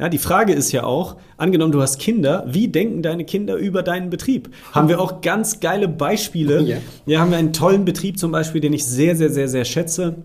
Ja, 0.00 0.08
die 0.08 0.18
Frage 0.18 0.54
ist 0.54 0.72
ja 0.72 0.84
auch, 0.84 1.16
angenommen 1.36 1.72
du 1.72 1.82
hast 1.82 1.98
Kinder, 1.98 2.44
wie 2.48 2.68
denken 2.68 3.02
deine 3.02 3.26
Kinder 3.26 3.56
über 3.56 3.82
deinen 3.82 4.08
Betrieb? 4.08 4.48
Haben 4.72 4.88
wir 4.88 4.98
auch 4.98 5.20
ganz 5.20 5.60
geile 5.60 5.88
Beispiele. 5.88 6.62
Ja. 6.62 6.78
ja, 7.04 7.20
haben 7.20 7.30
wir 7.30 7.36
einen 7.36 7.52
tollen 7.52 7.84
Betrieb 7.84 8.18
zum 8.18 8.32
Beispiel, 8.32 8.62
den 8.62 8.72
ich 8.72 8.86
sehr, 8.86 9.14
sehr, 9.14 9.28
sehr, 9.28 9.48
sehr 9.48 9.66
schätze. 9.66 10.16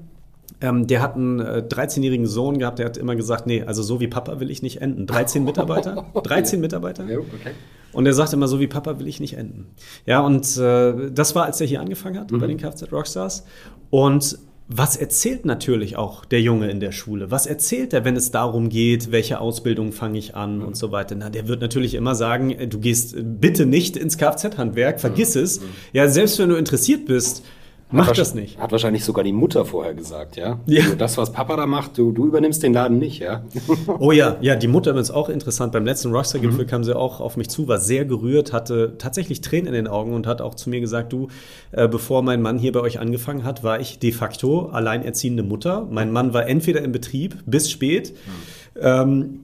Ähm, 0.61 0.87
der 0.87 1.01
hat 1.01 1.15
einen 1.15 1.41
äh, 1.41 1.63
13-jährigen 1.67 2.25
Sohn 2.25 2.57
gehabt, 2.57 2.79
der 2.79 2.85
hat 2.85 2.95
immer 2.95 3.17
gesagt, 3.17 3.47
nee, 3.47 3.63
also 3.63 3.83
so 3.83 3.99
wie 3.99 4.07
Papa 4.07 4.39
will 4.39 4.49
ich 4.49 4.61
nicht 4.61 4.81
enden. 4.81 5.07
13 5.07 5.43
Mitarbeiter, 5.43 6.05
13 6.23 6.61
Mitarbeiter. 6.61 7.05
Ja, 7.09 7.17
okay. 7.17 7.51
Und 7.91 8.05
er 8.05 8.13
sagt 8.13 8.31
immer, 8.31 8.47
so 8.47 8.61
wie 8.61 8.67
Papa 8.67 8.97
will 8.99 9.07
ich 9.07 9.19
nicht 9.19 9.37
enden. 9.37 9.67
Ja, 10.05 10.21
und 10.21 10.55
äh, 10.55 11.11
das 11.11 11.35
war, 11.35 11.45
als 11.45 11.59
er 11.59 11.67
hier 11.67 11.81
angefangen 11.81 12.17
hat 12.17 12.31
mhm. 12.31 12.39
bei 12.39 12.47
den 12.47 12.57
Kfz 12.57 12.91
Rockstars. 12.93 13.45
Und 13.89 14.37
was 14.67 14.97
erzählt 14.97 15.45
natürlich 15.45 15.95
auch 15.95 16.25
der 16.25 16.41
Junge 16.41 16.71
in 16.71 16.79
der 16.79 16.91
Schule? 16.91 17.29
Was 17.29 17.45
erzählt 17.45 17.93
er, 17.93 18.03
wenn 18.03 18.15
es 18.15 18.31
darum 18.31 18.69
geht, 18.69 19.11
welche 19.11 19.39
Ausbildung 19.39 19.91
fange 19.91 20.17
ich 20.17 20.35
an 20.35 20.57
mhm. 20.57 20.65
und 20.65 20.75
so 20.75 20.91
weiter? 20.91 21.15
Na, 21.15 21.29
der 21.29 21.47
wird 21.47 21.61
natürlich 21.61 21.93
immer 21.93 22.15
sagen, 22.15 22.49
äh, 22.51 22.67
du 22.67 22.79
gehst 22.79 23.15
bitte 23.15 23.67
nicht 23.67 23.95
ins 23.95 24.17
Kfz-Handwerk, 24.17 24.99
vergiss 24.99 25.35
mhm. 25.35 25.43
es. 25.43 25.61
Ja, 25.93 26.07
selbst 26.07 26.39
wenn 26.39 26.49
du 26.49 26.55
interessiert 26.55 27.05
bist, 27.05 27.45
Mach 27.91 28.11
das 28.11 28.33
nicht. 28.33 28.57
Hat 28.57 28.71
wahrscheinlich 28.71 29.05
sogar 29.05 29.23
die 29.23 29.31
Mutter 29.31 29.63
vorher 29.63 29.93
gesagt, 29.93 30.37
ja? 30.37 30.59
ja. 30.65 30.83
Also 30.83 30.95
das, 30.95 31.17
was 31.17 31.31
Papa 31.31 31.55
da 31.55 31.67
macht, 31.67 31.97
du, 31.97 32.11
du 32.11 32.25
übernimmst 32.25 32.63
den 32.63 32.73
Laden 32.73 32.97
nicht, 32.97 33.19
ja? 33.19 33.43
oh 33.99 34.11
ja, 34.11 34.37
ja, 34.41 34.55
die 34.55 34.67
Mutter 34.67 34.95
ist 34.95 35.11
auch 35.11 35.29
interessant. 35.29 35.71
Beim 35.71 35.85
letzten 35.85 36.11
Rockstar-Gipfel 36.11 36.65
mhm. 36.65 36.69
kam 36.69 36.83
sie 36.83 36.95
auch 36.95 37.19
auf 37.19 37.37
mich 37.37 37.49
zu, 37.49 37.67
war 37.67 37.77
sehr 37.77 38.05
gerührt, 38.05 38.53
hatte 38.53 38.95
tatsächlich 38.97 39.41
Tränen 39.41 39.67
in 39.67 39.73
den 39.73 39.87
Augen 39.87 40.13
und 40.13 40.25
hat 40.25 40.41
auch 40.41 40.55
zu 40.55 40.69
mir 40.69 40.81
gesagt, 40.81 41.13
du, 41.13 41.27
äh, 41.71 41.87
bevor 41.87 42.23
mein 42.23 42.41
Mann 42.41 42.57
hier 42.57 42.71
bei 42.71 42.79
euch 42.79 42.99
angefangen 42.99 43.43
hat, 43.43 43.63
war 43.63 43.79
ich 43.79 43.99
de 43.99 44.11
facto 44.11 44.67
alleinerziehende 44.67 45.43
Mutter. 45.43 45.87
Mein 45.89 46.11
Mann 46.11 46.33
war 46.33 46.47
entweder 46.47 46.81
im 46.81 46.91
Betrieb 46.91 47.37
bis 47.45 47.69
spät. 47.69 48.13
Mhm. 48.13 48.81
Ähm, 48.81 49.39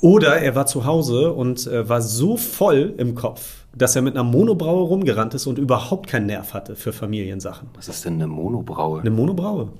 oder 0.00 0.36
er 0.36 0.54
war 0.54 0.66
zu 0.66 0.84
Hause 0.84 1.32
und 1.32 1.66
äh, 1.66 1.88
war 1.88 2.02
so 2.02 2.36
voll 2.36 2.94
im 2.98 3.14
Kopf, 3.14 3.57
dass 3.78 3.96
er 3.96 4.02
mit 4.02 4.14
einer 4.14 4.24
Monobraue 4.24 4.86
rumgerannt 4.88 5.34
ist 5.34 5.46
und 5.46 5.58
überhaupt 5.58 6.08
keinen 6.08 6.26
Nerv 6.26 6.52
hatte 6.54 6.76
für 6.76 6.92
Familiensachen. 6.92 7.68
Was 7.74 7.88
ist 7.88 8.04
denn 8.04 8.14
eine 8.14 8.26
Monobraue? 8.26 9.00
Eine 9.00 9.10
Monobraue. 9.10 9.70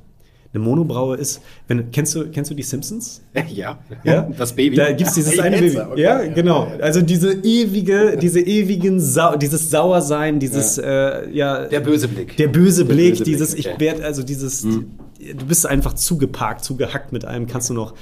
Eine 0.54 0.64
Monobraue 0.64 1.16
ist, 1.16 1.42
wenn, 1.66 1.90
kennst 1.90 2.14
du, 2.14 2.30
kennst 2.30 2.50
du 2.50 2.54
die 2.54 2.62
Simpsons? 2.62 3.20
Ja. 3.48 3.78
ja? 4.02 4.22
Das 4.38 4.54
Baby. 4.54 4.76
Da 4.76 4.92
gibt 4.92 5.08
es 5.08 5.14
dieses 5.14 5.38
eine 5.38 5.58
Baby. 5.58 5.78
Okay. 5.78 6.00
Ja, 6.00 6.26
genau. 6.26 6.72
Also 6.80 7.02
diese 7.02 7.32
ewige, 7.32 8.16
diese 8.16 8.40
ewigen, 8.40 8.98
Sau 8.98 9.36
dieses 9.36 9.70
Sauersein, 9.70 10.38
dieses, 10.38 10.76
ja. 10.76 10.82
Äh, 10.82 11.30
ja. 11.32 11.64
Der 11.66 11.80
böse 11.80 12.08
Blick. 12.08 12.36
Der 12.38 12.48
böse 12.48 12.86
der 12.86 12.94
Blick, 12.94 13.10
böse 13.10 13.24
dieses, 13.24 13.54
Blick, 13.54 13.66
okay. 13.66 13.74
ich 13.74 13.80
werde, 13.80 14.04
also 14.04 14.22
dieses, 14.22 14.62
hm. 14.62 14.90
du 15.36 15.44
bist 15.44 15.66
einfach 15.66 15.92
zugeparkt, 15.92 16.64
zugehackt 16.64 17.12
mit 17.12 17.26
einem, 17.26 17.46
kannst 17.46 17.68
du 17.68 17.74
noch 17.74 17.92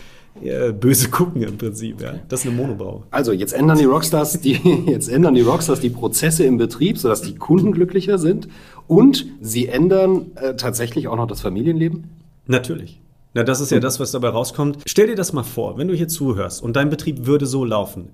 äh, 0.42 0.72
böse 0.72 1.08
gucken 1.08 1.42
im 1.42 1.58
Prinzip. 1.58 2.00
Ja. 2.00 2.14
Das 2.28 2.40
ist 2.40 2.46
eine 2.46 2.56
Monobraue. 2.56 3.04
Also 3.10 3.32
jetzt 3.32 3.52
ändern 3.52 3.78
die 3.78 3.84
Rockstars 3.84 4.40
die, 4.40 4.52
jetzt 4.86 5.08
ändern 5.08 5.34
die 5.34 5.42
Rockstars 5.42 5.80
die 5.80 5.90
Prozesse 5.90 6.44
im 6.44 6.56
Betrieb, 6.58 6.98
sodass 6.98 7.22
die 7.22 7.34
Kunden 7.34 7.72
glücklicher 7.72 8.18
sind 8.18 8.48
und 8.86 9.26
sie 9.40 9.68
ändern 9.68 10.32
äh, 10.36 10.54
tatsächlich 10.56 11.08
auch 11.08 11.16
noch 11.16 11.26
das 11.26 11.40
Familienleben? 11.40 12.04
Natürlich. 12.46 13.00
Na, 13.34 13.42
das 13.42 13.60
ist 13.60 13.70
ja 13.70 13.80
das, 13.80 14.00
was 14.00 14.12
dabei 14.12 14.28
rauskommt. 14.30 14.78
Stell 14.86 15.08
dir 15.08 15.14
das 15.14 15.32
mal 15.32 15.42
vor, 15.42 15.76
wenn 15.76 15.88
du 15.88 15.94
hier 15.94 16.08
zuhörst 16.08 16.62
und 16.62 16.76
dein 16.76 16.88
Betrieb 16.88 17.26
würde 17.26 17.44
so 17.44 17.64
laufen. 17.64 18.08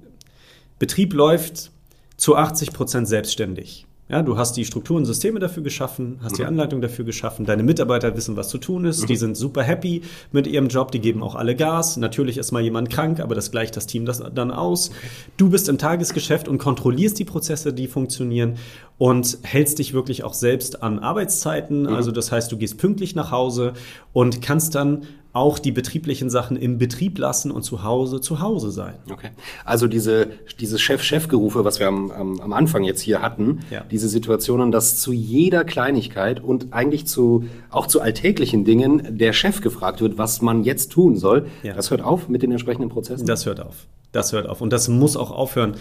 Betrieb 0.79 1.15
läuft 1.15 1.71
zu 2.17 2.35
80 2.35 2.73
Prozent 2.73 3.07
selbstständig. 3.07 3.87
Ja, 4.13 4.21
du 4.21 4.37
hast 4.37 4.59
die 4.59 4.67
Strukturen, 4.67 5.07
Systeme 5.07 5.41
dafür 5.41 5.63
geschaffen, 5.63 6.19
hast 6.23 6.37
die 6.37 6.43
mhm. 6.43 6.49
Anleitung 6.49 6.83
dafür 6.83 7.07
geschaffen, 7.07 7.47
deine 7.47 7.63
Mitarbeiter 7.63 8.15
wissen, 8.15 8.37
was 8.37 8.51
zu 8.51 8.59
tun 8.59 8.85
ist, 8.85 9.09
die 9.09 9.15
mhm. 9.15 9.19
sind 9.19 9.37
super 9.39 9.63
happy 9.63 10.03
mit 10.33 10.47
ihrem 10.47 10.69
Job, 10.69 10.93
die 10.93 11.01
geben 11.01 11.23
auch 11.23 11.35
alle 11.35 11.57
Gas. 11.57 11.97
Natürlich 11.97 12.37
ist 12.37 12.53
mal 12.53 12.61
jemand 12.61 12.91
krank, 12.91 13.21
aber 13.21 13.35
das 13.35 13.51
gleicht 13.51 13.75
das 13.75 13.87
Team 13.87 14.05
das 14.05 14.23
dann 14.35 14.51
aus. 14.51 14.91
Du 15.39 15.49
bist 15.49 15.71
im 15.71 15.79
Tagesgeschäft 15.79 16.47
und 16.47 16.59
kontrollierst 16.59 17.19
die 17.19 17.25
Prozesse, 17.25 17.73
die 17.73 17.89
funktionieren 17.89 18.57
und 18.99 19.39
hältst 19.45 19.79
dich 19.79 19.95
wirklich 19.95 20.25
auch 20.25 20.35
selbst 20.35 20.83
an 20.83 20.99
Arbeitszeiten. 20.99 21.85
Mhm. 21.85 21.95
Also 21.95 22.13
das 22.13 22.31
heißt, 22.31 22.53
du 22.53 22.59
gehst 22.59 22.77
pünktlich 22.77 23.15
nach 23.15 23.31
Hause 23.31 23.73
und 24.13 24.43
kannst 24.43 24.75
dann 24.75 25.07
auch 25.33 25.59
die 25.59 25.73
betrieblichen 25.73 26.29
Sachen 26.29 26.57
im 26.57 26.77
Betrieb 26.77 27.19
lassen 27.19 27.51
und 27.51 27.63
zu 27.63 27.83
Hause 27.83 28.21
zu 28.21 28.41
Hause 28.41 28.71
sein. 28.71 28.95
Okay. 29.11 29.31
Also 29.65 29.87
diese, 29.87 30.29
dieses 30.61 30.81
Chef-Chef-Gerufe, 30.81 31.65
was 31.65 31.81
wir 31.81 31.89
am, 31.89 32.11
am, 32.11 32.41
am 32.41 32.53
Anfang 32.53 32.85
jetzt 32.85 33.01
hier 33.01 33.23
hatten, 33.23 33.61
ja. 33.71 33.83
diese 33.91 34.09
Situationen, 34.09 34.73
dass 34.73 35.01
zu 35.01 35.13
jeder 35.13 35.65
Kleinigkeit 35.65 36.41
und 36.41 36.73
eigentlich 36.75 37.07
zu, 37.07 37.47
auch 37.71 37.87
zu 37.87 38.03
alltäglichen 38.03 38.65
Dingen 38.65 39.17
der 39.17 39.33
Chef 39.33 39.63
gefragt 39.63 40.03
wird, 40.03 40.19
was 40.19 40.43
man 40.43 40.65
jetzt 40.65 40.93
tun 40.93 41.17
soll, 41.17 41.47
ja. 41.63 41.73
das 41.73 41.91
hört 41.91 42.03
auf 42.03 42.29
mit 42.29 42.43
den 42.43 42.53
entsprechenden 42.53 42.91
Prozessen? 42.91 43.27
Das 43.27 43.47
hört 43.47 43.61
auf. 43.61 43.87
Das 44.13 44.33
hört 44.33 44.47
auf. 44.47 44.61
Und 44.61 44.71
das 44.73 44.89
muss 44.89 45.17
auch 45.17 45.31
aufhören. 45.31 45.77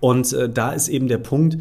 Und 0.00 0.32
äh, 0.34 0.50
da 0.50 0.72
ist 0.72 0.88
eben 0.88 1.08
der 1.08 1.18
Punkt, 1.18 1.56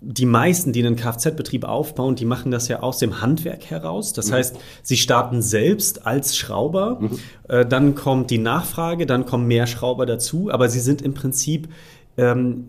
die 0.00 0.26
meisten, 0.26 0.72
die 0.72 0.84
einen 0.84 0.96
Kfz-Betrieb 0.96 1.64
aufbauen, 1.64 2.14
die 2.14 2.26
machen 2.26 2.50
das 2.50 2.68
ja 2.68 2.80
aus 2.80 2.98
dem 2.98 3.22
Handwerk 3.22 3.64
heraus. 3.66 4.12
Das 4.12 4.28
mhm. 4.28 4.34
heißt, 4.34 4.56
sie 4.82 4.96
starten 4.96 5.40
selbst 5.40 6.06
als 6.06 6.36
Schrauber, 6.36 6.98
mhm. 7.00 7.18
äh, 7.48 7.64
dann 7.64 7.94
kommt 7.94 8.30
die 8.30 8.38
Nachfrage, 8.38 9.06
dann 9.06 9.24
kommen 9.24 9.46
mehr 9.46 9.66
Schrauber 9.66 10.06
dazu, 10.06 10.50
aber 10.50 10.68
sie 10.68 10.80
sind 10.80 11.00
im 11.00 11.14
Prinzip 11.14 11.68
ähm, 12.16 12.66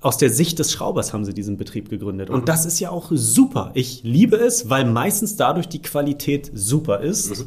aus 0.00 0.16
der 0.16 0.30
Sicht 0.30 0.58
des 0.58 0.72
Schraubers 0.72 1.12
haben 1.12 1.24
sie 1.24 1.34
diesen 1.34 1.56
Betrieb 1.56 1.90
gegründet. 1.90 2.30
Und 2.30 2.42
mhm. 2.42 2.44
das 2.44 2.66
ist 2.66 2.78
ja 2.78 2.90
auch 2.90 3.10
super. 3.10 3.72
Ich 3.74 4.02
liebe 4.04 4.36
es, 4.36 4.70
weil 4.70 4.84
meistens 4.84 5.36
dadurch 5.36 5.68
die 5.68 5.82
Qualität 5.82 6.50
super 6.54 7.00
ist. 7.00 7.38
Mhm. 7.38 7.46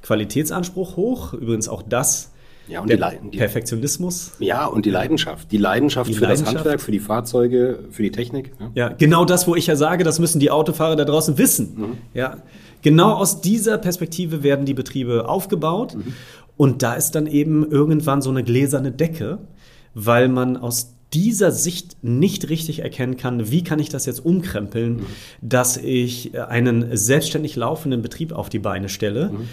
Qualitätsanspruch 0.00 0.96
hoch. 0.96 1.34
Übrigens 1.34 1.68
auch 1.68 1.82
das 1.82 2.31
ja, 2.72 2.80
und 2.80 2.88
der 2.88 2.96
die, 2.96 3.30
die, 3.30 3.38
Perfektionismus. 3.38 4.32
Ja, 4.38 4.66
und 4.66 4.86
die 4.86 4.90
Leidenschaft. 4.90 5.52
Die 5.52 5.58
Leidenschaft 5.58 6.08
die 6.08 6.14
für 6.14 6.24
Leidenschaft. 6.24 6.54
das 6.54 6.54
Handwerk, 6.56 6.80
für 6.80 6.92
die 6.92 7.00
Fahrzeuge, 7.00 7.80
für 7.90 8.02
die 8.02 8.10
Technik. 8.10 8.52
Ja. 8.58 8.70
ja. 8.74 8.94
genau 8.96 9.24
das, 9.24 9.46
wo 9.46 9.54
ich 9.54 9.66
ja 9.66 9.76
sage, 9.76 10.04
das 10.04 10.18
müssen 10.18 10.40
die 10.40 10.50
Autofahrer 10.50 10.96
da 10.96 11.04
draußen 11.04 11.36
wissen. 11.38 11.74
Mhm. 11.76 11.98
Ja, 12.14 12.38
genau 12.80 13.12
aus 13.12 13.40
dieser 13.40 13.78
Perspektive 13.78 14.42
werden 14.42 14.64
die 14.64 14.74
Betriebe 14.74 15.28
aufgebaut. 15.28 15.94
Mhm. 15.94 16.14
Und 16.56 16.82
da 16.82 16.94
ist 16.94 17.14
dann 17.14 17.26
eben 17.26 17.70
irgendwann 17.70 18.22
so 18.22 18.30
eine 18.30 18.42
gläserne 18.44 18.92
Decke, 18.92 19.38
weil 19.94 20.28
man 20.28 20.56
aus 20.56 20.94
dieser 21.12 21.52
Sicht 21.52 21.96
nicht 22.02 22.48
richtig 22.48 22.80
erkennen 22.80 23.16
kann, 23.16 23.50
wie 23.50 23.62
kann 23.62 23.78
ich 23.78 23.90
das 23.90 24.06
jetzt 24.06 24.24
umkrempeln, 24.24 24.96
mhm. 24.96 25.06
dass 25.42 25.76
ich 25.76 26.38
einen 26.38 26.96
selbstständig 26.96 27.56
laufenden 27.56 28.00
Betrieb 28.00 28.32
auf 28.32 28.48
die 28.48 28.58
Beine 28.58 28.88
stelle. 28.88 29.30
Mhm. 29.30 29.48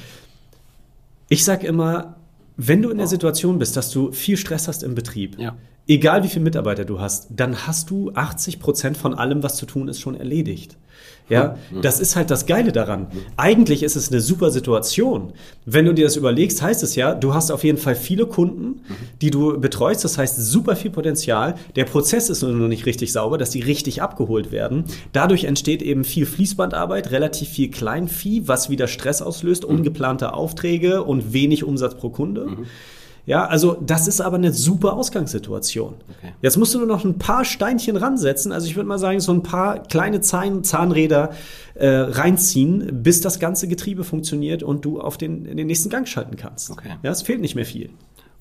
Ich 1.27 1.43
sage 1.43 1.67
immer, 1.67 2.18
wenn 2.61 2.81
du 2.81 2.89
in 2.89 2.97
der 2.97 3.07
Situation 3.07 3.57
bist, 3.57 3.77
dass 3.77 3.89
du 3.89 4.11
viel 4.11 4.35
Stress 4.35 4.67
hast 4.67 4.83
im 4.83 4.93
Betrieb, 4.93 5.39
ja. 5.39 5.55
Egal 5.89 6.23
wie 6.23 6.29
viele 6.29 6.45
Mitarbeiter 6.45 6.85
du 6.85 7.01
hast, 7.01 7.27
dann 7.35 7.67
hast 7.67 7.89
du 7.89 8.11
80 8.13 8.59
Prozent 8.59 8.95
von 8.95 9.13
allem, 9.13 9.43
was 9.43 9.57
zu 9.57 9.65
tun 9.65 9.89
ist, 9.89 9.99
schon 9.99 10.15
erledigt. 10.15 10.77
Ja, 11.29 11.57
das 11.83 11.99
ist 11.99 12.15
halt 12.15 12.31
das 12.31 12.47
Geile 12.47 12.71
daran. 12.71 13.07
Eigentlich 13.37 13.83
ist 13.83 13.95
es 13.95 14.11
eine 14.11 14.19
super 14.19 14.49
Situation. 14.49 15.33
Wenn 15.63 15.85
du 15.85 15.93
dir 15.93 16.05
das 16.05 16.15
überlegst, 16.15 16.61
heißt 16.63 16.81
es 16.81 16.95
ja, 16.95 17.13
du 17.13 17.35
hast 17.35 17.51
auf 17.51 17.63
jeden 17.63 17.77
Fall 17.77 17.95
viele 17.95 18.25
Kunden, 18.25 18.81
die 19.21 19.29
du 19.29 19.59
betreust. 19.59 20.03
Das 20.03 20.17
heißt, 20.17 20.37
super 20.37 20.75
viel 20.75 20.89
Potenzial. 20.89 21.53
Der 21.75 21.85
Prozess 21.85 22.31
ist 22.31 22.41
nur 22.41 22.53
noch 22.53 22.67
nicht 22.67 22.87
richtig 22.87 23.13
sauber, 23.13 23.37
dass 23.37 23.51
die 23.51 23.61
richtig 23.61 24.01
abgeholt 24.01 24.51
werden. 24.51 24.85
Dadurch 25.13 25.43
entsteht 25.43 25.83
eben 25.83 26.03
viel 26.03 26.25
Fließbandarbeit, 26.25 27.11
relativ 27.11 27.49
viel 27.49 27.69
Kleinvieh, 27.69 28.47
was 28.47 28.71
wieder 28.71 28.87
Stress 28.87 29.21
auslöst, 29.21 29.63
ungeplante 29.65 30.33
Aufträge 30.33 31.03
und 31.03 31.31
wenig 31.31 31.63
Umsatz 31.63 31.93
pro 31.93 32.09
Kunde. 32.09 32.45
Mhm. 32.47 32.65
Ja, 33.25 33.45
also 33.45 33.77
das 33.79 34.07
ist 34.07 34.21
aber 34.21 34.37
eine 34.37 34.53
super 34.53 34.93
Ausgangssituation. 34.93 35.95
Okay. 36.17 36.33
Jetzt 36.41 36.57
musst 36.57 36.73
du 36.73 36.79
nur 36.79 36.87
noch 36.87 37.05
ein 37.05 37.17
paar 37.19 37.45
Steinchen 37.45 37.95
ransetzen. 37.95 38.51
Also 38.51 38.67
ich 38.67 38.75
würde 38.75 38.89
mal 38.89 38.97
sagen, 38.97 39.19
so 39.19 39.31
ein 39.31 39.43
paar 39.43 39.83
kleine 39.83 40.21
Zahn 40.21 40.63
Zahnräder 40.63 41.31
äh, 41.75 41.87
reinziehen, 41.87 43.03
bis 43.03 43.21
das 43.21 43.39
ganze 43.39 43.67
Getriebe 43.67 44.03
funktioniert 44.03 44.63
und 44.63 44.83
du 44.83 44.99
auf 44.99 45.17
den, 45.17 45.45
in 45.45 45.57
den 45.57 45.67
nächsten 45.67 45.89
Gang 45.89 46.07
schalten 46.07 46.37
kannst. 46.37 46.71
Okay. 46.71 46.89
Ja, 47.03 47.11
es 47.11 47.21
fehlt 47.21 47.41
nicht 47.41 47.55
mehr 47.55 47.65
viel. 47.65 47.91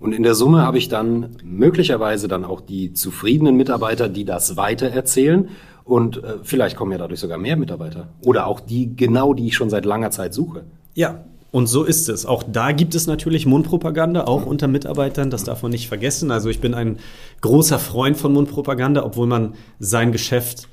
Und 0.00 0.12
in 0.12 0.22
der 0.22 0.34
Summe 0.34 0.62
habe 0.62 0.78
ich 0.78 0.88
dann 0.88 1.36
möglicherweise 1.42 2.28
dann 2.28 2.44
auch 2.44 2.60
die 2.60 2.92
zufriedenen 2.92 3.56
Mitarbeiter, 3.56 4.08
die 4.08 4.24
das 4.24 4.56
weitererzählen 4.56 5.48
Und 5.88 6.22
äh, 6.22 6.34
vielleicht 6.42 6.76
kommen 6.76 6.92
ja 6.92 6.98
dadurch 6.98 7.20
sogar 7.20 7.38
mehr 7.38 7.56
Mitarbeiter. 7.56 8.08
Oder 8.22 8.46
auch 8.46 8.60
die, 8.60 8.94
genau 8.94 9.32
die 9.32 9.46
ich 9.46 9.56
schon 9.56 9.70
seit 9.70 9.86
langer 9.86 10.10
Zeit 10.10 10.34
suche. 10.34 10.64
Ja, 10.94 11.24
und 11.50 11.66
so 11.66 11.84
ist 11.84 12.08
es. 12.08 12.26
Auch 12.26 12.42
da 12.42 12.72
gibt 12.72 12.94
es 12.94 13.06
natürlich 13.06 13.46
Mundpropaganda, 13.46 14.24
auch 14.24 14.44
unter 14.44 14.68
Mitarbeitern. 14.68 15.30
Das 15.30 15.44
darf 15.44 15.62
man 15.62 15.72
nicht 15.72 15.88
vergessen. 15.88 16.30
Also 16.30 16.50
ich 16.50 16.60
bin 16.60 16.74
ein 16.74 16.98
großer 17.40 17.78
Freund 17.78 18.18
von 18.18 18.32
Mundpropaganda, 18.34 19.04
obwohl 19.04 19.26
man 19.26 19.54
sein 19.78 20.12
Geschäft 20.12 20.68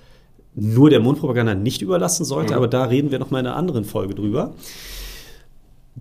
nur 0.53 0.89
der 0.89 0.99
Mundpropaganda 0.99 1.55
nicht 1.55 1.81
überlassen 1.81 2.25
sollte. 2.25 2.53
Mhm. 2.53 2.57
Aber 2.57 2.67
da 2.67 2.85
reden 2.85 3.11
wir 3.11 3.19
noch 3.19 3.31
mal 3.31 3.39
in 3.39 3.47
einer 3.47 3.55
anderen 3.55 3.85
Folge 3.85 4.15
drüber. 4.15 4.53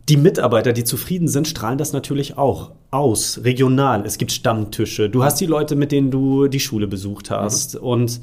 Die 0.08 0.16
Mitarbeiter, 0.16 0.72
die 0.72 0.82
zufrieden 0.82 1.28
sind, 1.28 1.46
strahlen 1.46 1.78
das 1.78 1.92
natürlich 1.92 2.36
auch 2.36 2.72
aus, 2.90 3.40
regional. 3.44 4.04
Es 4.04 4.18
gibt 4.18 4.32
Stammtische. 4.32 5.08
Du 5.08 5.22
hast 5.22 5.40
die 5.40 5.46
Leute, 5.46 5.76
mit 5.76 5.92
denen 5.92 6.10
du 6.10 6.48
die 6.48 6.58
Schule 6.58 6.88
besucht 6.88 7.30
hast. 7.30 7.76
Mhm. 7.76 7.80
Und 7.80 8.20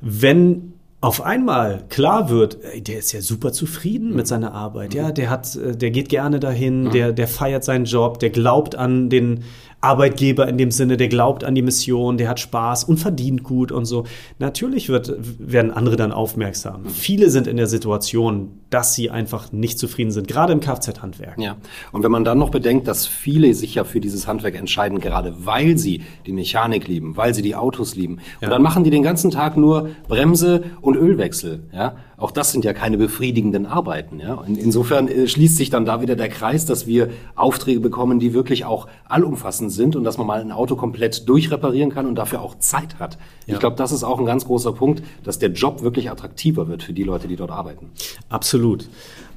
wenn 0.00 0.74
auf 1.02 1.20
einmal 1.20 1.82
klar 1.88 2.30
wird, 2.30 2.58
ey, 2.62 2.80
der 2.80 3.00
ist 3.00 3.10
ja 3.12 3.20
super 3.20 3.52
zufrieden 3.52 4.10
mhm. 4.10 4.16
mit 4.16 4.28
seiner 4.28 4.54
Arbeit. 4.54 4.94
Ja, 4.94 5.10
der 5.10 5.30
hat, 5.30 5.56
äh, 5.56 5.76
der 5.76 5.90
geht 5.90 6.08
gerne 6.08 6.38
dahin, 6.38 6.84
mhm. 6.84 6.90
der, 6.92 7.12
der 7.12 7.26
feiert 7.26 7.64
seinen 7.64 7.84
Job, 7.84 8.20
der 8.20 8.30
glaubt 8.30 8.76
an 8.76 9.10
den, 9.10 9.42
Arbeitgeber 9.82 10.48
in 10.48 10.58
dem 10.58 10.70
Sinne, 10.70 10.96
der 10.96 11.08
glaubt 11.08 11.42
an 11.42 11.56
die 11.56 11.62
Mission, 11.62 12.16
der 12.16 12.28
hat 12.28 12.38
Spaß 12.38 12.84
und 12.84 12.98
verdient 12.98 13.42
gut 13.42 13.72
und 13.72 13.84
so. 13.84 14.04
Natürlich 14.38 14.88
wird, 14.88 15.12
werden 15.38 15.72
andere 15.72 15.96
dann 15.96 16.12
aufmerksam. 16.12 16.86
Viele 16.86 17.30
sind 17.30 17.48
in 17.48 17.56
der 17.56 17.66
Situation, 17.66 18.60
dass 18.70 18.94
sie 18.94 19.10
einfach 19.10 19.50
nicht 19.50 19.80
zufrieden 19.80 20.12
sind, 20.12 20.28
gerade 20.28 20.52
im 20.52 20.60
Kfz-Handwerk. 20.60 21.36
Ja, 21.38 21.56
und 21.90 22.04
wenn 22.04 22.12
man 22.12 22.24
dann 22.24 22.38
noch 22.38 22.50
bedenkt, 22.50 22.86
dass 22.86 23.08
viele 23.08 23.52
sich 23.54 23.74
ja 23.74 23.82
für 23.82 24.00
dieses 24.00 24.28
Handwerk 24.28 24.54
entscheiden, 24.54 25.00
gerade 25.00 25.34
weil 25.44 25.76
sie 25.76 26.02
die 26.26 26.32
Mechanik 26.32 26.86
lieben, 26.86 27.16
weil 27.16 27.34
sie 27.34 27.42
die 27.42 27.56
Autos 27.56 27.96
lieben. 27.96 28.18
Ja. 28.40 28.46
Und 28.46 28.50
dann 28.52 28.62
machen 28.62 28.84
die 28.84 28.90
den 28.90 29.02
ganzen 29.02 29.32
Tag 29.32 29.56
nur 29.56 29.90
Bremse 30.06 30.62
und 30.80 30.96
Ölwechsel. 30.96 31.64
Ja, 31.72 31.96
auch 32.22 32.30
das 32.30 32.52
sind 32.52 32.64
ja 32.64 32.72
keine 32.72 32.98
befriedigenden 32.98 33.66
Arbeiten. 33.66 34.20
Ja, 34.20 34.34
und 34.34 34.56
insofern 34.56 35.08
äh, 35.08 35.26
schließt 35.26 35.56
sich 35.56 35.70
dann 35.70 35.84
da 35.84 36.00
wieder 36.00 36.16
der 36.16 36.28
Kreis, 36.28 36.64
dass 36.64 36.86
wir 36.86 37.10
Aufträge 37.34 37.80
bekommen, 37.80 38.20
die 38.20 38.32
wirklich 38.32 38.64
auch 38.64 38.86
allumfassend 39.08 39.72
sind 39.72 39.96
und 39.96 40.04
dass 40.04 40.18
man 40.18 40.26
mal 40.26 40.40
ein 40.40 40.52
Auto 40.52 40.76
komplett 40.76 41.28
durchreparieren 41.28 41.90
kann 41.90 42.06
und 42.06 42.14
dafür 42.14 42.40
auch 42.40 42.58
Zeit 42.58 42.98
hat. 42.98 43.18
Ja. 43.46 43.54
Ich 43.54 43.60
glaube, 43.60 43.76
das 43.76 43.92
ist 43.92 44.04
auch 44.04 44.18
ein 44.18 44.26
ganz 44.26 44.44
großer 44.46 44.72
Punkt, 44.72 45.02
dass 45.24 45.38
der 45.38 45.50
Job 45.50 45.82
wirklich 45.82 46.10
attraktiver 46.10 46.68
wird 46.68 46.82
für 46.82 46.92
die 46.92 47.04
Leute, 47.04 47.28
die 47.28 47.36
dort 47.36 47.50
arbeiten. 47.50 47.90
Absolut. 48.28 48.88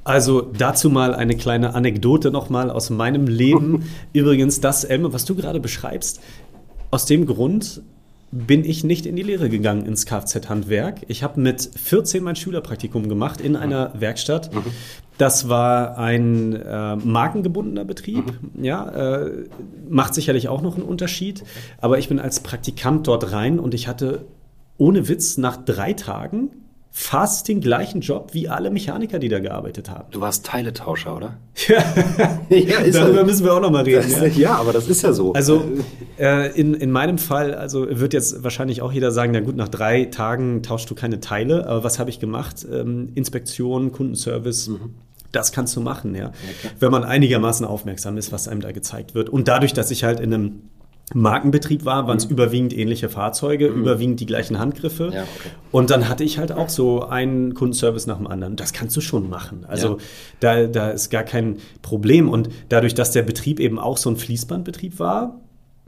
Also 0.03 0.41
dazu 0.41 0.91
mal 0.91 1.15
eine 1.15 1.35
kleine 1.35 1.73
Anekdote 1.73 2.29
nochmal 2.29 2.69
aus 2.69 2.91
meinem 2.91 3.25
Leben. 3.25 3.85
Übrigens, 4.13 4.61
das, 4.61 4.83
Elme, 4.83 5.11
was 5.13 5.25
du 5.25 5.33
gerade 5.33 5.59
beschreibst, 5.59 6.21
aus 6.91 7.05
dem 7.05 7.25
Grund 7.25 7.81
bin 8.35 8.65
ich 8.65 8.83
nicht 8.83 9.05
in 9.05 9.15
die 9.15 9.23
Lehre 9.23 9.49
gegangen 9.49 9.85
ins 9.85 10.05
Kfz-Handwerk. 10.05 11.01
Ich 11.07 11.23
habe 11.23 11.39
mit 11.39 11.61
14 11.61 12.21
mein 12.21 12.35
Schülerpraktikum 12.35 13.07
gemacht 13.07 13.39
in 13.39 13.55
einer 13.55 13.93
Werkstatt. 13.97 14.53
Mhm. 14.53 14.63
Das 15.17 15.47
war 15.47 15.97
ein 15.97 16.53
äh, 16.53 16.97
markengebundener 16.97 17.85
Betrieb. 17.85 18.25
Mhm. 18.25 18.63
Ja, 18.63 18.89
äh, 18.89 19.45
macht 19.89 20.13
sicherlich 20.13 20.49
auch 20.49 20.61
noch 20.61 20.75
einen 20.75 20.83
Unterschied. 20.83 21.43
Aber 21.79 21.97
ich 21.97 22.09
bin 22.09 22.19
als 22.19 22.41
Praktikant 22.41 23.07
dort 23.07 23.31
rein 23.31 23.57
und 23.57 23.73
ich 23.73 23.87
hatte 23.87 24.25
ohne 24.77 25.07
Witz 25.07 25.37
nach 25.37 25.55
drei 25.55 25.93
Tagen 25.93 26.49
fast 26.97 27.49
den 27.49 27.59
gleichen 27.59 27.99
Job 27.99 28.29
wie 28.31 28.47
alle 28.47 28.71
Mechaniker, 28.71 29.19
die 29.19 29.27
da 29.27 29.39
gearbeitet 29.39 29.89
haben. 29.89 30.05
Du 30.11 30.21
warst 30.21 30.45
Teiletauscher, 30.45 31.13
oder? 31.13 31.37
ja, 32.49 32.79
ist 32.79 32.95
darüber 32.95 33.17
ja. 33.17 33.23
müssen 33.25 33.43
wir 33.43 33.53
auch 33.53 33.59
noch 33.59 33.69
mal 33.69 33.83
reden. 33.83 34.09
Ja. 34.09 34.25
ja. 34.27 34.55
aber 34.55 34.71
das 34.71 34.87
ist 34.87 35.01
ja 35.01 35.11
so. 35.11 35.33
Also 35.33 35.61
äh, 36.17 36.57
in, 36.57 36.73
in 36.73 36.91
meinem 36.91 37.17
Fall, 37.17 37.53
also 37.53 37.85
wird 37.89 38.13
jetzt 38.13 38.45
wahrscheinlich 38.45 38.81
auch 38.81 38.93
jeder 38.93 39.11
sagen, 39.11 39.33
na 39.33 39.41
gut, 39.41 39.57
nach 39.57 39.67
drei 39.67 40.05
Tagen 40.05 40.63
tauschst 40.63 40.89
du 40.89 40.95
keine 40.95 41.19
Teile. 41.19 41.67
Aber 41.67 41.83
was 41.83 41.99
habe 41.99 42.09
ich 42.09 42.21
gemacht? 42.21 42.65
Ähm, 42.71 43.09
Inspektion, 43.13 43.91
Kundenservice. 43.91 44.69
Mhm. 44.69 44.93
Das 45.33 45.51
kannst 45.51 45.75
du 45.75 45.81
machen, 45.81 46.15
ja. 46.15 46.27
Okay. 46.27 46.73
Wenn 46.79 46.91
man 46.91 47.03
einigermaßen 47.03 47.65
aufmerksam 47.65 48.15
ist, 48.15 48.31
was 48.31 48.47
einem 48.47 48.61
da 48.61 48.71
gezeigt 48.71 49.15
wird. 49.15 49.27
Und 49.27 49.49
dadurch, 49.49 49.73
dass 49.73 49.91
ich 49.91 50.05
halt 50.05 50.21
in 50.21 50.33
einem 50.33 50.61
Markenbetrieb 51.13 51.85
war, 51.85 52.07
waren 52.07 52.17
es 52.17 52.25
mhm. 52.25 52.31
überwiegend 52.31 52.75
ähnliche 52.75 53.09
Fahrzeuge, 53.09 53.69
mhm. 53.69 53.81
überwiegend 53.81 54.19
die 54.19 54.25
gleichen 54.25 54.57
Handgriffe. 54.57 55.11
Ja, 55.13 55.21
okay. 55.21 55.49
Und 55.71 55.91
dann 55.91 56.09
hatte 56.09 56.23
ich 56.23 56.39
halt 56.39 56.51
auch 56.51 56.69
so 56.69 57.03
einen 57.03 57.53
Kundenservice 57.53 58.07
nach 58.07 58.17
dem 58.17 58.27
anderen. 58.27 58.55
Das 58.55 58.73
kannst 58.73 58.97
du 58.97 59.01
schon 59.01 59.29
machen. 59.29 59.65
Also 59.67 59.97
ja. 59.97 59.97
da, 60.39 60.67
da 60.67 60.89
ist 60.89 61.11
gar 61.11 61.23
kein 61.23 61.57
Problem. 61.81 62.27
Und 62.27 62.49
dadurch, 62.69 62.95
dass 62.95 63.11
der 63.11 63.21
Betrieb 63.21 63.59
eben 63.59 63.77
auch 63.77 63.97
so 63.97 64.09
ein 64.09 64.17
Fließbandbetrieb 64.17 64.99
war, 64.99 65.39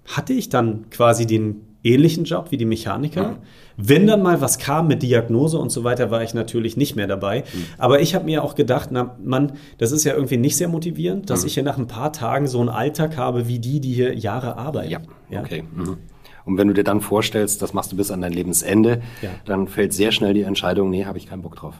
hatte 0.05 0.33
ich 0.33 0.49
dann 0.49 0.89
quasi 0.91 1.25
den 1.25 1.61
ähnlichen 1.87 2.23
Job 2.23 2.51
wie 2.51 2.57
die 2.57 2.65
Mechaniker. 2.65 3.29
Mhm. 3.29 3.37
Wenn 3.77 4.07
dann 4.07 4.21
mal 4.21 4.41
was 4.41 4.57
kam 4.57 4.87
mit 4.87 5.03
Diagnose 5.03 5.57
und 5.57 5.71
so 5.71 5.83
weiter, 5.83 6.09
war 6.09 6.23
ich 6.23 6.33
natürlich 6.33 6.77
nicht 6.77 6.95
mehr 6.95 7.07
dabei. 7.07 7.41
Mhm. 7.41 7.65
Aber 7.77 8.01
ich 8.01 8.15
habe 8.15 8.25
mir 8.25 8.43
auch 8.43 8.55
gedacht, 8.55 8.89
na 8.91 9.15
Mann, 9.23 9.53
das 9.77 9.91
ist 9.91 10.03
ja 10.03 10.13
irgendwie 10.13 10.37
nicht 10.37 10.57
sehr 10.57 10.67
motivierend, 10.67 11.29
dass 11.29 11.41
mhm. 11.41 11.47
ich 11.47 11.53
hier 11.53 11.63
nach 11.63 11.77
ein 11.77 11.87
paar 11.87 12.11
Tagen 12.11 12.47
so 12.47 12.59
einen 12.59 12.69
Alltag 12.69 13.17
habe 13.17 13.47
wie 13.47 13.59
die, 13.59 13.79
die 13.79 13.93
hier 13.93 14.15
Jahre 14.15 14.57
arbeiten. 14.57 14.89
Ja, 14.89 14.99
ja? 15.29 15.41
okay. 15.41 15.63
Mhm. 15.75 15.97
Und 16.45 16.57
wenn 16.57 16.69
du 16.69 16.73
dir 16.73 16.85
dann 16.85 17.01
vorstellst, 17.01 17.61
das 17.61 17.73
machst 17.73 17.91
du 17.91 17.97
bis 17.97 18.09
an 18.09 18.21
dein 18.21 18.31
Lebensende, 18.31 19.01
ja. 19.21 19.31
dann 19.45 19.67
fällt 19.67 19.91
sehr 19.91 20.13
schnell 20.13 20.33
die 20.33 20.43
Entscheidung, 20.43 20.89
nee, 20.89 21.03
habe 21.03 21.17
ich 21.17 21.27
keinen 21.27 21.41
Bock 21.41 21.57
drauf. 21.57 21.75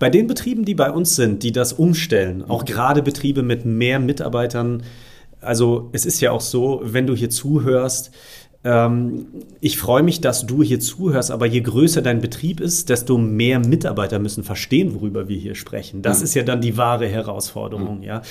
Bei 0.00 0.10
den 0.10 0.26
Betrieben, 0.26 0.64
die 0.64 0.74
bei 0.74 0.90
uns 0.90 1.14
sind, 1.14 1.44
die 1.44 1.52
das 1.52 1.72
umstellen, 1.72 2.44
auch 2.48 2.62
mhm. 2.62 2.66
gerade 2.66 3.02
Betriebe 3.02 3.44
mit 3.44 3.64
mehr 3.64 4.00
Mitarbeitern, 4.00 4.82
also 5.40 5.88
es 5.92 6.04
ist 6.04 6.20
ja 6.20 6.32
auch 6.32 6.40
so, 6.40 6.80
wenn 6.82 7.06
du 7.06 7.14
hier 7.14 7.30
zuhörst, 7.30 8.10
ich 8.64 9.78
freue 9.78 10.02
mich, 10.02 10.20
dass 10.20 10.44
du 10.44 10.64
hier 10.64 10.80
zuhörst, 10.80 11.30
aber 11.30 11.46
je 11.46 11.60
größer 11.60 12.02
dein 12.02 12.20
Betrieb 12.20 12.58
ist, 12.60 12.88
desto 12.88 13.16
mehr 13.16 13.60
Mitarbeiter 13.60 14.18
müssen 14.18 14.42
verstehen, 14.42 14.94
worüber 14.94 15.28
wir 15.28 15.38
hier 15.38 15.54
sprechen. 15.54 16.02
Das 16.02 16.18
mhm. 16.18 16.24
ist 16.24 16.34
ja 16.34 16.42
dann 16.42 16.60
die 16.60 16.76
wahre 16.76 17.06
Herausforderung, 17.06 17.98
mhm. 17.98 18.02
ja. 18.02 18.22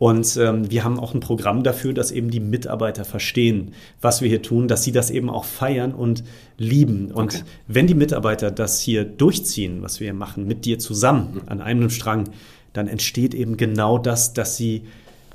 Und 0.00 0.36
ähm, 0.36 0.68
wir 0.68 0.82
haben 0.82 0.98
auch 0.98 1.14
ein 1.14 1.20
Programm 1.20 1.62
dafür, 1.62 1.92
dass 1.92 2.10
eben 2.10 2.28
die 2.30 2.40
Mitarbeiter 2.40 3.04
verstehen, 3.04 3.72
was 4.00 4.20
wir 4.20 4.28
hier 4.28 4.42
tun, 4.42 4.66
dass 4.66 4.82
sie 4.82 4.92
das 4.92 5.10
eben 5.10 5.30
auch 5.30 5.44
feiern 5.44 5.94
und 5.94 6.24
lieben. 6.56 7.12
Und 7.12 7.36
okay. 7.36 7.44
wenn 7.68 7.86
die 7.86 7.94
Mitarbeiter 7.94 8.50
das 8.50 8.80
hier 8.80 9.04
durchziehen, 9.04 9.80
was 9.82 10.00
wir 10.00 10.06
hier 10.06 10.14
machen, 10.14 10.46
mit 10.48 10.64
dir 10.64 10.80
zusammen 10.80 11.34
mhm. 11.34 11.42
an 11.46 11.60
einem 11.60 11.90
Strang, 11.90 12.30
dann 12.72 12.88
entsteht 12.88 13.32
eben 13.32 13.56
genau 13.56 13.96
das, 13.96 14.32
dass 14.32 14.56
sie 14.56 14.82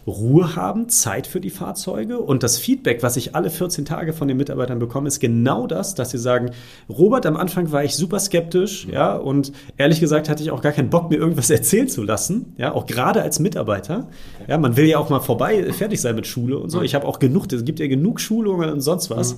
Ruhe 0.05 0.55
haben, 0.55 0.89
Zeit 0.89 1.27
für 1.27 1.39
die 1.39 1.49
Fahrzeuge. 1.49 2.19
Und 2.19 2.43
das 2.43 2.57
Feedback, 2.57 3.03
was 3.03 3.15
ich 3.15 3.35
alle 3.35 3.49
14 3.49 3.85
Tage 3.85 4.13
von 4.13 4.27
den 4.27 4.37
Mitarbeitern 4.37 4.79
bekomme, 4.79 5.07
ist 5.07 5.19
genau 5.19 5.67
das, 5.67 5.95
dass 5.95 6.11
sie 6.11 6.17
sagen, 6.17 6.51
Robert, 6.89 7.25
am 7.25 7.37
Anfang 7.37 7.71
war 7.71 7.83
ich 7.83 7.95
super 7.95 8.19
skeptisch, 8.19 8.87
ja, 8.91 9.15
und 9.15 9.51
ehrlich 9.77 9.99
gesagt 9.99 10.29
hatte 10.29 10.43
ich 10.43 10.51
auch 10.51 10.61
gar 10.61 10.71
keinen 10.71 10.89
Bock, 10.89 11.09
mir 11.09 11.17
irgendwas 11.17 11.49
erzählen 11.51 11.87
zu 11.87 12.03
lassen, 12.03 12.53
ja, 12.57 12.73
auch 12.73 12.85
gerade 12.85 13.21
als 13.21 13.39
Mitarbeiter. 13.39 14.07
Ja, 14.47 14.57
man 14.57 14.75
will 14.75 14.85
ja 14.85 14.97
auch 14.97 15.09
mal 15.09 15.21
vorbei, 15.21 15.71
fertig 15.71 16.01
sein 16.01 16.15
mit 16.15 16.27
Schule 16.27 16.57
und 16.57 16.69
so. 16.69 16.81
Ich 16.81 16.95
habe 16.95 17.07
auch 17.07 17.19
genug, 17.19 17.51
es 17.51 17.65
gibt 17.65 17.79
ja 17.79 17.87
genug 17.87 18.19
Schulungen 18.19 18.69
und 18.69 18.81
sonst 18.81 19.09
was. 19.09 19.37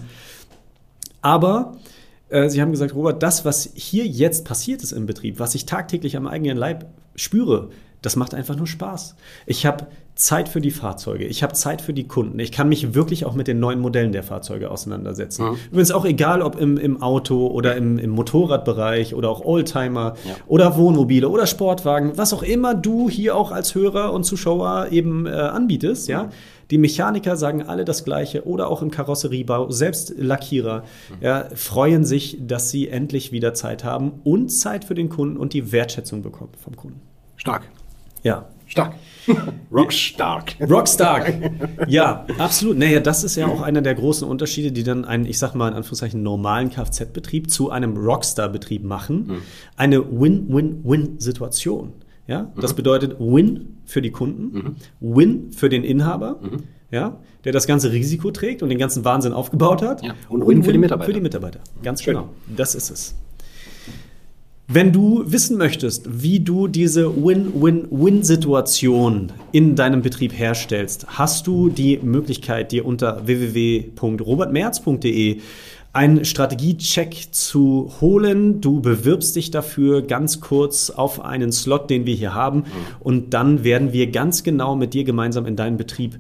Aber 1.22 1.78
äh, 2.30 2.50
Sie 2.50 2.62
haben 2.62 2.72
gesagt, 2.72 2.96
Robert, 2.96 3.24
das, 3.24 3.46
was 3.46 3.70
hier 3.74 4.06
jetzt 4.06 4.46
passiert 4.46 4.84
ist 4.84 4.92
im 4.92 5.06
Betrieb, 5.06 5.40
was 5.40 5.56
ich 5.56 5.66
tagtäglich 5.66 6.18
am 6.18 6.28
eigenen 6.28 6.58
Leib 6.58 6.86
spüre, 7.16 7.70
das 8.06 8.16
macht 8.16 8.34
einfach 8.34 8.56
nur 8.56 8.68
Spaß. 8.68 9.16
Ich 9.46 9.66
habe 9.66 9.88
Zeit 10.16 10.48
für 10.48 10.62
die 10.62 10.72
Fahrzeuge, 10.72 11.26
ich 11.26 11.44
habe 11.44 11.54
Zeit 11.54 11.82
für 11.82 11.92
die 11.92 12.08
Kunden. 12.08 12.40
Ich 12.40 12.54
kann 12.54 12.70
mich 12.70 12.94
wirklich 12.94 13.26
auch 13.26 13.34
mit 13.34 13.48
den 13.48 13.60
neuen 13.60 13.82
Modellen 13.82 14.14
der 14.14 14.24
Fahrzeuge 14.24 14.72
auseinandersetzen. 14.72 15.50
Mhm. 15.50 15.58
Übrigens 15.72 15.92
auch 15.92 16.06
egal, 16.06 16.42
ob 16.42 16.60
im, 16.60 16.78
im 16.78 17.02
Auto 17.02 17.48
oder 17.48 17.76
im, 17.76 17.98
im, 17.98 18.12
Motorradbereich 18.12 19.14
oder 19.14 19.30
auch 19.30 19.44
Oldtimer 19.44 20.16
ja. 20.24 20.36
oder 20.48 20.78
Wohnmobile 20.78 21.28
oder 21.28 21.48
Sportwagen, 21.48 22.18
was 22.18 22.32
auch 22.32 22.44
immer 22.44 22.76
du 22.76 23.10
hier 23.10 23.36
auch 23.36 23.52
als 23.52 23.76
Hörer 23.76 24.14
und 24.14 24.24
Zuschauer 24.24 24.88
eben 24.92 25.26
äh, 25.26 25.32
anbietest, 25.32 26.08
ja. 26.08 26.24
Mhm. 26.24 26.30
Die 26.72 26.80
Mechaniker 26.80 27.36
sagen 27.36 27.62
alle 27.62 27.86
das 27.86 28.06
Gleiche 28.06 28.48
oder 28.48 28.70
auch 28.70 28.82
im 28.82 28.90
Karosseriebau, 28.90 29.70
selbst 29.70 30.16
Lackierer 30.18 30.84
mhm. 31.10 31.16
ja, 31.22 31.46
freuen 31.54 32.06
sich, 32.06 32.38
dass 32.42 32.72
sie 32.72 32.88
endlich 32.88 33.32
wieder 33.32 33.54
Zeit 33.54 33.84
haben 33.84 34.14
und 34.24 34.50
Zeit 34.50 34.86
für 34.86 34.96
den 34.96 35.10
Kunden 35.10 35.38
und 35.38 35.54
die 35.54 35.72
Wertschätzung 35.72 36.24
bekommen 36.24 36.54
vom 36.64 36.76
Kunden. 36.76 37.02
Stark. 37.36 37.70
Ja. 38.26 38.48
Stark. 38.66 38.96
Rockstark. 39.72 40.56
Rockstark. 40.70 41.34
Ja, 41.88 42.26
absolut. 42.40 42.78
Naja, 42.78 43.00
das 43.00 43.24
ist 43.24 43.36
ja 43.36 43.48
auch 43.48 43.62
einer 43.62 43.82
der 43.82 43.94
großen 43.94 44.28
Unterschiede, 44.28 44.72
die 44.72 44.82
dann 44.84 45.06
einen, 45.06 45.28
ich 45.28 45.38
sag 45.38 45.54
mal 45.54 45.68
in 45.68 45.76
Anführungszeichen, 45.76 46.24
normalen 46.24 46.72
Kfz-Betrieb 46.72 47.52
zu 47.52 47.70
einem 47.70 47.96
Rockstar-Betrieb 47.96 48.84
machen. 48.84 49.28
Mhm. 49.28 49.38
Eine 49.78 50.20
Win-Win-Win-Situation. 50.20 51.94
Ja, 52.28 52.52
das 52.60 52.72
mhm. 52.72 52.78
bedeutet 52.78 53.20
Win 53.20 53.78
für 53.86 54.02
die 54.02 54.10
Kunden, 54.10 54.58
mhm. 54.58 54.76
Win 55.00 55.52
für 55.52 55.70
den 55.70 55.84
Inhaber, 55.84 56.40
mhm. 56.42 56.64
ja, 56.90 57.20
der 57.44 57.52
das 57.52 57.68
ganze 57.68 57.92
Risiko 57.92 58.32
trägt 58.32 58.64
und 58.64 58.70
den 58.70 58.80
ganzen 58.80 59.06
Wahnsinn 59.06 59.34
aufgebaut 59.34 59.84
hat. 59.84 60.04
Ja. 60.04 60.16
Und, 60.30 60.42
und 60.42 60.48
Win, 60.48 60.64
für 60.64 60.72
die 60.72 60.80
Mitarbeiter. 60.80 61.06
Für 61.06 61.14
die 61.14 61.22
Mitarbeiter. 61.22 61.60
Ganz 61.84 62.02
Schön. 62.02 62.16
genau. 62.16 62.30
Das 62.48 62.74
ist 62.74 62.90
es. 62.90 63.16
Wenn 64.68 64.92
du 64.92 65.24
wissen 65.28 65.60
möchtest, 65.60 66.24
wie 66.24 66.40
du 66.40 66.68
diese 66.68 67.24
Win-Win-Win-Situation 67.24 69.32
in 69.52 69.76
deinem 69.76 70.02
Betrieb 70.02 70.36
herstellst, 70.36 71.06
hast 71.08 71.46
du 71.46 71.70
die 71.70 72.00
Möglichkeit, 72.00 72.72
dir 72.72 72.84
unter 72.84 73.28
www.robertmerz.de 73.28 75.42
einen 75.94 76.26
Strategiecheck 76.26 77.28
zu 77.32 77.92
holen. 78.02 78.60
Du 78.60 78.82
bewirbst 78.82 79.36
dich 79.36 79.52
dafür 79.52 80.02
ganz 80.02 80.42
kurz 80.42 80.90
auf 80.90 81.24
einen 81.24 81.52
Slot, 81.52 81.92
den 81.92 82.08
wir 82.08 82.16
hier 82.16 82.34
haben. 82.34 82.62
Mhm. 82.62 82.66
Und 83.02 83.36
dann 83.36 83.64
werden 83.64 83.94
wir 83.94 84.10
ganz 84.10 84.42
genau 84.44 84.76
mit 84.76 84.96
dir 84.96 85.04
gemeinsam 85.04 85.46
in 85.46 85.56
deinen 85.56 85.78
Betrieb 85.78 86.18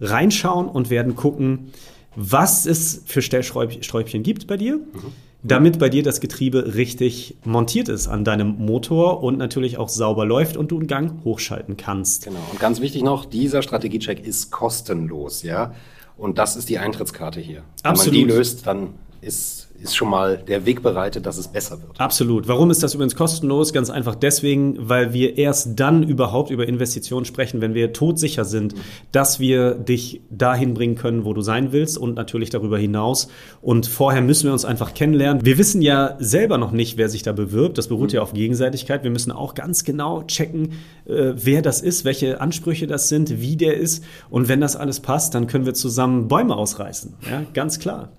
reinschauen 0.00 0.66
und 0.66 0.90
werden 0.90 1.14
gucken, 1.14 1.70
was 2.16 2.66
es 2.66 3.02
für 3.06 3.22
Stellsträubchen 3.22 4.22
gibt 4.22 4.46
bei 4.46 4.56
dir, 4.56 4.76
mhm. 4.76 5.12
damit 5.42 5.78
bei 5.78 5.88
dir 5.88 6.02
das 6.02 6.20
Getriebe 6.20 6.74
richtig 6.74 7.36
montiert 7.44 7.88
ist 7.88 8.08
an 8.08 8.24
deinem 8.24 8.56
Motor 8.64 9.22
und 9.22 9.38
natürlich 9.38 9.78
auch 9.78 9.88
sauber 9.88 10.24
läuft 10.24 10.56
und 10.56 10.70
du 10.70 10.78
einen 10.78 10.86
Gang 10.86 11.24
hochschalten 11.24 11.76
kannst. 11.76 12.24
Genau. 12.24 12.40
Und 12.50 12.60
ganz 12.60 12.80
wichtig 12.80 13.02
noch, 13.02 13.24
dieser 13.24 13.62
Strategiecheck 13.62 14.24
ist 14.24 14.50
kostenlos, 14.50 15.42
ja. 15.42 15.74
Und 16.16 16.38
das 16.38 16.56
ist 16.56 16.68
die 16.68 16.78
Eintrittskarte 16.78 17.40
hier. 17.40 17.62
Absolut. 17.82 18.14
Wenn 18.14 18.20
man 18.20 18.28
die 18.28 18.34
löst, 18.34 18.66
dann 18.66 18.94
ist 19.20 19.68
ist 19.80 19.96
schon 19.96 20.08
mal 20.08 20.38
der 20.38 20.64
Weg 20.66 20.82
bereitet, 20.82 21.26
dass 21.26 21.36
es 21.36 21.48
besser 21.48 21.80
wird. 21.82 22.00
Absolut. 22.00 22.48
Warum 22.48 22.70
ist 22.70 22.82
das 22.82 22.94
übrigens 22.94 23.16
kostenlos? 23.16 23.72
Ganz 23.72 23.90
einfach 23.90 24.14
deswegen, 24.14 24.76
weil 24.88 25.12
wir 25.12 25.36
erst 25.36 25.78
dann 25.78 26.02
überhaupt 26.02 26.50
über 26.50 26.66
Investitionen 26.66 27.24
sprechen, 27.24 27.60
wenn 27.60 27.74
wir 27.74 27.92
todsicher 27.92 28.44
sind, 28.44 28.74
dass 29.12 29.40
wir 29.40 29.74
dich 29.74 30.22
dahin 30.30 30.74
bringen 30.74 30.94
können, 30.94 31.24
wo 31.24 31.34
du 31.34 31.42
sein 31.42 31.72
willst 31.72 31.98
und 31.98 32.14
natürlich 32.14 32.50
darüber 32.50 32.78
hinaus. 32.78 33.28
Und 33.60 33.86
vorher 33.86 34.22
müssen 34.22 34.46
wir 34.46 34.52
uns 34.52 34.64
einfach 34.64 34.94
kennenlernen. 34.94 35.44
Wir 35.44 35.58
wissen 35.58 35.82
ja 35.82 36.16
selber 36.18 36.56
noch 36.56 36.72
nicht, 36.72 36.96
wer 36.96 37.08
sich 37.08 37.22
da 37.22 37.32
bewirbt. 37.32 37.76
Das 37.76 37.88
beruht 37.88 38.10
mhm. 38.10 38.16
ja 38.16 38.22
auf 38.22 38.32
Gegenseitigkeit. 38.32 39.04
Wir 39.04 39.10
müssen 39.10 39.32
auch 39.32 39.54
ganz 39.54 39.84
genau 39.84 40.22
checken, 40.22 40.72
äh, 41.06 41.32
wer 41.34 41.62
das 41.62 41.82
ist, 41.82 42.04
welche 42.04 42.40
Ansprüche 42.40 42.86
das 42.86 43.08
sind, 43.08 43.40
wie 43.40 43.56
der 43.56 43.76
ist. 43.76 44.04
Und 44.30 44.48
wenn 44.48 44.60
das 44.60 44.76
alles 44.76 45.00
passt, 45.00 45.34
dann 45.34 45.46
können 45.46 45.66
wir 45.66 45.74
zusammen 45.74 46.28
Bäume 46.28 46.56
ausreißen. 46.56 47.14
Ja, 47.30 47.42
ganz 47.52 47.78
klar. 47.78 48.10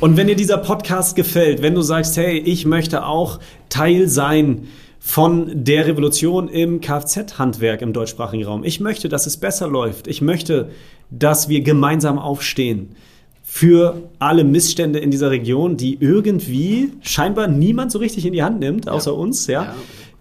Und 0.00 0.16
wenn 0.16 0.26
dir 0.26 0.36
dieser 0.36 0.58
Podcast 0.66 1.14
gefällt, 1.14 1.62
wenn 1.62 1.76
du 1.76 1.82
sagst, 1.82 2.16
hey, 2.16 2.38
ich 2.38 2.66
möchte 2.66 3.06
auch 3.06 3.38
Teil 3.68 4.08
sein 4.08 4.66
von 4.98 5.48
der 5.54 5.86
Revolution 5.86 6.48
im 6.48 6.80
Kfz-Handwerk 6.80 7.82
im 7.82 7.92
deutschsprachigen 7.92 8.44
Raum. 8.44 8.64
Ich 8.64 8.80
möchte, 8.80 9.08
dass 9.08 9.26
es 9.26 9.36
besser 9.36 9.68
läuft. 9.68 10.08
Ich 10.08 10.22
möchte, 10.22 10.70
dass 11.08 11.48
wir 11.48 11.60
gemeinsam 11.60 12.18
aufstehen 12.18 12.96
für 13.44 14.10
alle 14.18 14.42
Missstände 14.42 14.98
in 14.98 15.12
dieser 15.12 15.30
Region, 15.30 15.76
die 15.76 15.98
irgendwie 16.00 16.94
scheinbar 17.00 17.46
niemand 17.46 17.92
so 17.92 18.00
richtig 18.00 18.26
in 18.26 18.32
die 18.32 18.42
Hand 18.42 18.58
nimmt, 18.58 18.88
außer 18.88 19.12
ja. 19.12 19.16
uns. 19.16 19.46
Ja? 19.46 19.62
ja. 19.62 19.74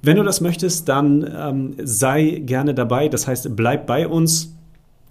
Wenn 0.04 0.18
du 0.18 0.22
das 0.24 0.42
möchtest, 0.42 0.88
dann 0.88 1.28
ähm, 1.36 1.74
sei 1.84 2.44
gerne 2.46 2.76
dabei. 2.76 3.10
Das 3.10 3.26
heißt, 3.26 3.56
bleib 3.56 3.88
bei 3.88 4.08
uns. 4.08 4.55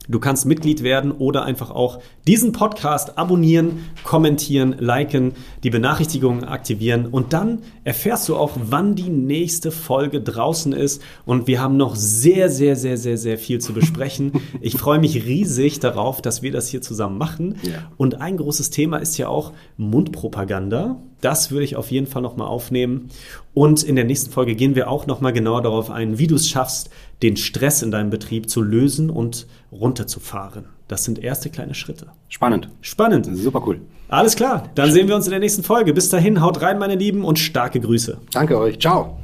Du 0.09 0.21
kannst 0.21 0.45
Mitglied 0.45 0.83
werden 0.83 1.13
oder 1.13 1.45
einfach 1.45 1.71
auch 1.71 2.01
diesen 2.27 2.53
Podcast 2.53 3.17
abonnieren, 3.17 3.87
kommentieren, 4.05 4.77
liken, 4.79 5.33
die 5.63 5.71
Benachrichtigungen 5.71 6.45
aktivieren 6.45 7.07
und 7.07 7.33
dann 7.33 7.61
erfährst 7.85 8.29
du 8.29 8.37
auch, 8.37 8.53
wann 8.55 8.95
die 8.95 9.09
nächste 9.09 9.71
Folge 9.71 10.21
draußen 10.21 10.75
ist. 10.75 11.03
Und 11.25 11.47
wir 11.47 11.61
haben 11.61 11.77
noch 11.79 11.97
sehr, 11.97 12.51
sehr, 12.51 12.77
sehr, 12.77 12.99
sehr, 12.99 13.17
sehr 13.17 13.39
viel 13.39 13.61
zu 13.61 13.73
besprechen. 13.73 14.33
Ich 14.61 14.79
freue 14.79 14.99
mich 14.99 15.27
riesig 15.27 15.81
darauf, 15.81 16.23
dass 16.23 16.43
wir 16.43 16.53
das 16.53 16.69
hier 16.69 16.81
zusammen 16.81 17.19
machen. 17.19 17.57
Ja. 17.63 17.91
Und 17.97 18.21
ein 18.21 18.37
großes 18.37 18.71
Thema 18.71 18.99
ist 18.99 19.19
ja 19.19 19.29
auch 19.29 19.53
Mundpropaganda. 19.77 21.03
Das 21.21 21.51
würde 21.51 21.65
ich 21.65 21.77
auf 21.77 21.91
jeden 21.91 22.07
Fall 22.07 22.23
nochmal 22.23 22.49
aufnehmen. 22.49 23.09
Und 23.53 23.83
in 23.83 23.97
der 23.97 24.05
nächsten 24.05 24.31
Folge 24.31 24.55
gehen 24.55 24.75
wir 24.75 24.89
auch 24.91 25.07
nochmal 25.07 25.33
genauer 25.33 25.63
darauf 25.63 25.91
ein, 25.91 26.19
wie 26.19 26.27
du 26.27 26.35
es 26.35 26.49
schaffst, 26.49 26.91
den 27.25 27.37
Stress 27.39 27.83
in 27.83 27.91
deinem 27.91 28.11
Betrieb 28.11 28.51
zu 28.51 28.61
lösen 28.63 29.09
und 29.09 29.47
runterzufahren. 29.73 30.67
Das 30.89 31.05
sind 31.05 31.19
erste 31.19 31.49
kleine 31.49 31.73
Schritte. 31.75 32.09
Spannend. 32.29 32.69
Spannend. 32.83 33.27
Super 33.33 33.63
cool. 33.67 33.81
Alles 34.09 34.37
klar. 34.37 34.69
Dann 34.75 34.93
sehen 34.93 35.09
wir 35.09 35.17
uns 35.17 35.25
in 35.25 35.31
der 35.31 35.41
nächsten 35.41 35.63
Folge. 35.63 35.95
Bis 35.95 36.11
dahin, 36.11 36.43
haut 36.43 36.61
rein, 36.61 36.79
meine 36.79 36.97
Lieben, 36.97 37.25
und 37.25 37.39
starke 37.39 37.81
Grüße. 37.81 38.19
Danke 38.33 38.59
euch. 38.59 38.79
Ciao. 38.79 39.17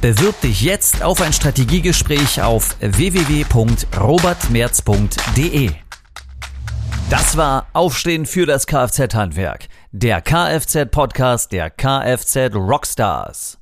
Bewirb 0.00 0.40
dich 0.42 0.62
jetzt 0.62 1.02
auf 1.02 1.20
ein 1.20 1.32
Strategiegespräch 1.32 2.40
auf 2.40 2.76
www.robertmerz.de. 2.78 5.70
Das 7.10 7.36
war 7.36 7.66
Aufstehen 7.72 8.24
für 8.24 8.46
das 8.46 8.68
Kfz-Handwerk, 8.68 9.66
der 9.90 10.22
Kfz-Podcast 10.22 11.50
der 11.50 11.70
Kfz 11.70 12.54
Rockstars. 12.54 13.58